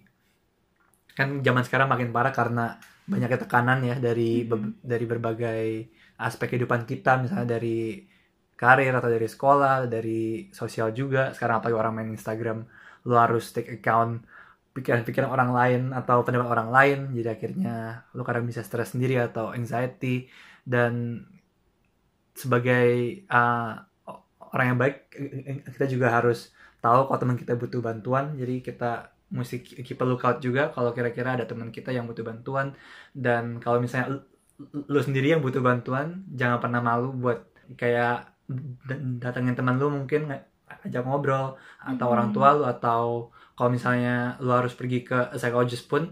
kan 1.14 1.44
zaman 1.44 1.62
sekarang 1.62 1.92
makin 1.92 2.10
parah 2.10 2.34
karena 2.34 2.80
banyaknya 3.06 3.40
tekanan 3.44 3.84
ya 3.84 3.96
dari 4.00 4.46
mm 4.46 4.50
-hmm. 4.50 4.72
dari 4.82 5.06
berbagai 5.06 5.66
aspek 6.22 6.56
kehidupan 6.56 6.86
kita 6.86 7.20
misalnya 7.20 7.58
dari 7.58 8.06
karir 8.62 8.94
atau 8.94 9.10
dari 9.10 9.26
sekolah 9.26 9.90
dari 9.90 10.54
sosial 10.54 10.94
juga. 10.94 11.34
Sekarang 11.34 11.58
apalagi 11.58 11.78
orang 11.82 11.94
main 11.98 12.10
Instagram 12.14 12.62
lo 13.10 13.18
harus 13.18 13.50
take 13.50 13.82
account 13.82 14.22
pikiran-pikiran 14.78 15.34
orang 15.34 15.50
lain 15.52 15.82
atau 15.98 16.22
pendapat 16.22 16.46
orang 16.46 16.70
lain. 16.70 17.00
Jadi 17.18 17.28
akhirnya 17.28 18.06
lo 18.14 18.22
kadang 18.22 18.46
bisa 18.46 18.62
stres 18.62 18.94
sendiri 18.94 19.18
atau 19.18 19.50
anxiety. 19.50 20.30
Dan 20.62 21.26
sebagai 22.38 23.26
uh, 23.34 23.82
orang 24.54 24.66
yang 24.70 24.80
baik 24.80 25.10
kita 25.74 25.90
juga 25.90 26.14
harus 26.14 26.54
tahu 26.86 27.10
kalau 27.10 27.18
teman 27.18 27.38
kita 27.42 27.58
butuh 27.58 27.82
bantuan. 27.82 28.38
Jadi 28.38 28.62
kita 28.62 29.10
mesti 29.34 29.64
keep 29.64 29.98
a 29.98 30.06
lookout 30.06 30.44
juga 30.44 30.70
kalau 30.76 30.92
kira-kira 30.94 31.40
ada 31.40 31.50
teman 31.50 31.74
kita 31.74 31.90
yang 31.90 32.06
butuh 32.06 32.22
bantuan. 32.22 32.78
Dan 33.10 33.58
kalau 33.58 33.82
misalnya 33.82 34.22
lu 34.72 35.02
sendiri 35.02 35.34
yang 35.34 35.42
butuh 35.42 35.66
bantuan 35.66 36.22
jangan 36.30 36.62
pernah 36.62 36.86
malu 36.86 37.10
buat 37.18 37.50
kayak 37.74 38.31
datengin 39.18 39.54
teman 39.54 39.76
lu 39.76 39.90
mungkin 39.90 40.28
ajak 40.82 41.04
ngobrol 41.04 41.54
atau 41.78 42.06
Mhm. 42.08 42.14
orang 42.14 42.30
tua 42.32 42.50
lu 42.54 42.64
atau 42.64 43.04
kalau 43.54 43.70
misalnya 43.70 44.40
lu 44.40 44.50
harus 44.50 44.72
pergi 44.72 45.04
ke 45.04 45.32
psikologis 45.32 45.84
pun 45.84 46.08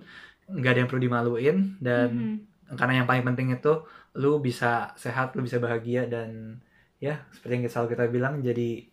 nggak 0.45 0.71
ada 0.71 0.79
yang 0.79 0.89
perlu 0.89 1.01
dimaluin 1.01 1.57
dan 1.79 2.09
Mhm. 2.09 2.75
karena 2.75 3.01
yang 3.01 3.07
paling 3.07 3.23
penting 3.23 3.49
itu 3.49 3.73
lu 4.13 4.39
bisa 4.39 4.91
sehat 4.93 5.31
lu 5.33 5.41
bisa 5.41 5.57
bahagia 5.57 6.05
dan 6.05 6.59
ya 6.97 7.23
seperti 7.29 7.55
yang 7.55 7.63
selalu 7.65 7.87
kita 7.89 8.05
bilang 8.07 8.41
jadi 8.41 8.83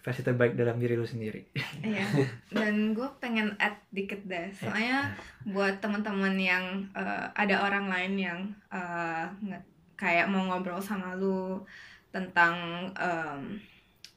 versi 0.00 0.24
terbaik 0.24 0.56
dalam 0.56 0.80
diri 0.80 0.96
lu 0.96 1.04
sendiri 1.04 1.44
Iya. 1.84 2.08
Dan 2.48 2.92
gue 2.92 3.04
pengen 3.18 3.52
add 3.56 3.76
dikit 3.90 4.24
deh. 4.24 4.48
Soalnya 4.50 5.12
buat 5.44 5.76
teman-teman 5.78 6.32
yang 6.34 6.64
eh, 6.92 7.26
ada 7.30 7.60
orang 7.60 7.86
lain 7.86 8.14
yang 8.16 8.38
eh, 8.70 9.24
nge- 9.42 9.66
kayak 9.94 10.26
mau 10.26 10.40
ngobrol 10.42 10.80
sama 10.80 11.12
lu 11.12 11.60
tentang 12.14 12.54
em, 12.98 13.40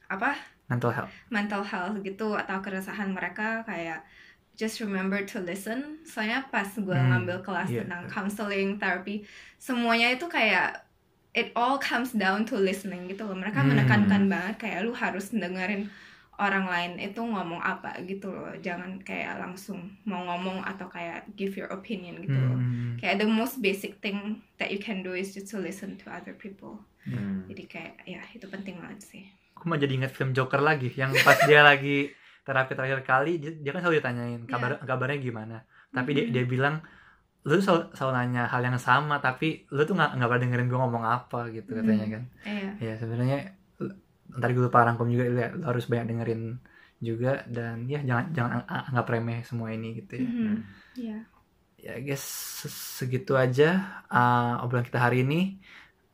apa 0.08 0.36
mental 0.68 0.92
health 0.92 1.12
mental 1.30 1.62
health 1.64 1.96
gitu 2.02 2.34
atau 2.36 2.58
keresahan 2.64 3.10
mereka 3.12 3.62
kayak 3.68 4.04
just 4.54 4.78
remember 4.78 5.18
to 5.26 5.42
listen. 5.42 5.98
Soalnya 6.06 6.46
pas 6.48 6.68
gue 6.78 6.94
Hmm, 6.94 7.10
ngambil 7.10 7.42
kelas 7.42 7.68
iya. 7.74 7.82
tentang 7.84 8.06
counseling, 8.06 8.78
therapy, 8.78 9.26
semuanya 9.58 10.14
itu 10.14 10.26
kayak 10.30 10.86
it 11.34 11.50
all 11.58 11.76
comes 11.82 12.14
down 12.14 12.46
to 12.46 12.54
listening 12.54 13.10
gitu 13.10 13.26
loh. 13.26 13.34
Mereka 13.34 13.60
Hmm. 13.60 13.70
menekankan 13.74 14.30
banget 14.30 14.54
kayak 14.62 14.78
lu 14.86 14.94
harus 14.94 15.34
dengerin 15.34 15.90
orang 16.36 16.64
lain 16.64 16.92
itu 16.98 17.18
ngomong 17.18 17.58
apa 17.58 17.98
gitu 18.02 18.28
loh. 18.28 18.50
Jangan 18.56 18.98
kayak 19.00 19.36
langsung 19.36 19.78
mau 20.02 20.22
ngomong 20.24 20.60
atau 20.60 20.86
kayak 20.86 21.30
give 21.32 21.54
your 21.54 21.68
opinion 21.68 22.18
gitu 22.18 22.34
loh. 22.34 22.54
Hmm. 22.54 22.96
Kayak 22.96 23.20
the 23.20 23.28
most 23.28 23.58
basic 23.58 23.98
thing 23.98 24.18
that 24.54 24.68
you 24.68 24.78
can 24.78 25.00
do 25.00 25.12
is 25.12 25.30
just 25.30 25.46
to 25.46 25.58
listen 25.58 25.94
to 25.96 26.08
other 26.08 26.32
people. 26.32 26.78
Hmm. 27.02 27.44
Jadi 27.46 27.62
kayak 27.64 27.94
ya 28.02 28.22
itu 28.28 28.46
penting 28.46 28.78
banget 28.78 29.00
sih. 29.02 29.24
aku 29.54 29.66
mau 29.66 29.76
jadi 29.76 29.94
ingat 29.94 30.10
film 30.10 30.30
Joker 30.30 30.58
lagi 30.58 30.90
yang 30.92 31.14
pas 31.16 31.38
dia 31.40 31.62
lagi 31.64 32.10
terapi 32.42 32.74
terakhir 32.74 33.00
kali 33.02 33.38
dia, 33.38 33.54
dia 33.54 33.70
kan 33.70 33.80
selalu 33.80 33.96
ditanyain 33.96 34.40
kabar 34.44 34.76
kabarnya 34.78 35.16
gimana 35.16 35.56
tapi 35.88 36.12
dia 36.12 36.24
Mhm. 36.24 36.32
dia 36.32 36.44
bilang 36.44 36.74
lu 37.42 37.56
selalu, 37.56 37.88
selalu 37.92 38.12
nanya 38.14 38.44
hal 38.44 38.60
yang 38.60 38.76
sama 38.76 39.16
tapi 39.18 39.64
lu 39.68 39.80
tuh 39.82 39.94
nggak 39.94 40.10
nggak 40.12 40.28
pernah 40.28 40.42
dengerin 40.42 40.66
gue 40.66 40.76
ngomong 40.76 41.04
apa 41.06 41.40
gitu 41.48 41.70
Hmm. 41.70 41.80
katanya 41.80 42.06
kan 42.10 42.22
Iya. 42.42 42.70
ya 42.78 42.94
sebenarnya 42.98 43.38
l- 43.40 43.52
ntar 44.34 44.50
gue 44.50 44.62
lupa 44.62 44.82
rangkum 44.82 45.06
juga 45.06 45.24
ya, 45.24 45.48
lu 45.50 45.62
harus 45.62 45.86
banyak 45.86 46.06
dengerin 46.10 46.42
juga 46.98 47.44
dan 47.46 47.84
ya 47.84 48.00
jangan 48.00 48.24
jangan 48.32 48.50
ang- 48.54 48.66
ang- 48.66 48.84
anggap 48.88 49.06
remeh 49.08 49.40
semua 49.42 49.68
ini 49.70 49.98
gitu 49.98 50.12
ya 50.16 50.24
Mhm. 50.24 50.54
Iya. 50.94 51.18
ya 51.76 51.94
guys 52.00 52.24
se- 52.24 52.70
segitu 52.98 53.34
aja 53.34 54.02
uh, 54.08 54.60
obrolan 54.60 54.84
kita 54.84 54.98
hari 54.98 55.22
ini 55.22 55.58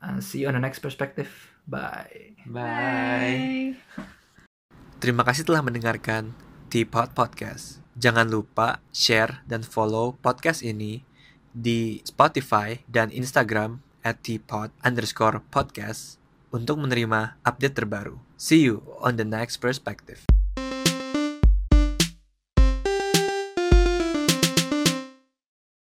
Uh, 0.01 0.17
see 0.17 0.41
you 0.41 0.49
on 0.49 0.57
the 0.57 0.59
next 0.59 0.81
perspective 0.81 1.29
bye 1.63 2.33
Bye. 2.43 3.77
Terima 4.97 5.21
kasih 5.21 5.45
telah 5.45 5.61
mendengarkan 5.61 6.33
Teapot 6.69 7.13
Podcast. 7.13 7.81
Jangan 7.97 8.29
lupa 8.29 8.81
share 8.89 9.41
dan 9.45 9.61
follow 9.61 10.13
podcast 10.15 10.61
ini 10.61 11.05
di 11.51 12.01
Spotify 12.01 12.81
dan 12.85 13.09
Instagram 13.09 13.81
at 14.01 14.21
teapot 14.21 14.69
underscore 14.81 15.41
podcast 15.49 16.20
untuk 16.51 16.79
menerima 16.79 17.39
update 17.43 17.75
terbaru. 17.75 18.19
See 18.35 18.63
you 18.63 18.83
on 18.99 19.15
the 19.15 19.27
next 19.27 19.59
perspective. 19.59 20.30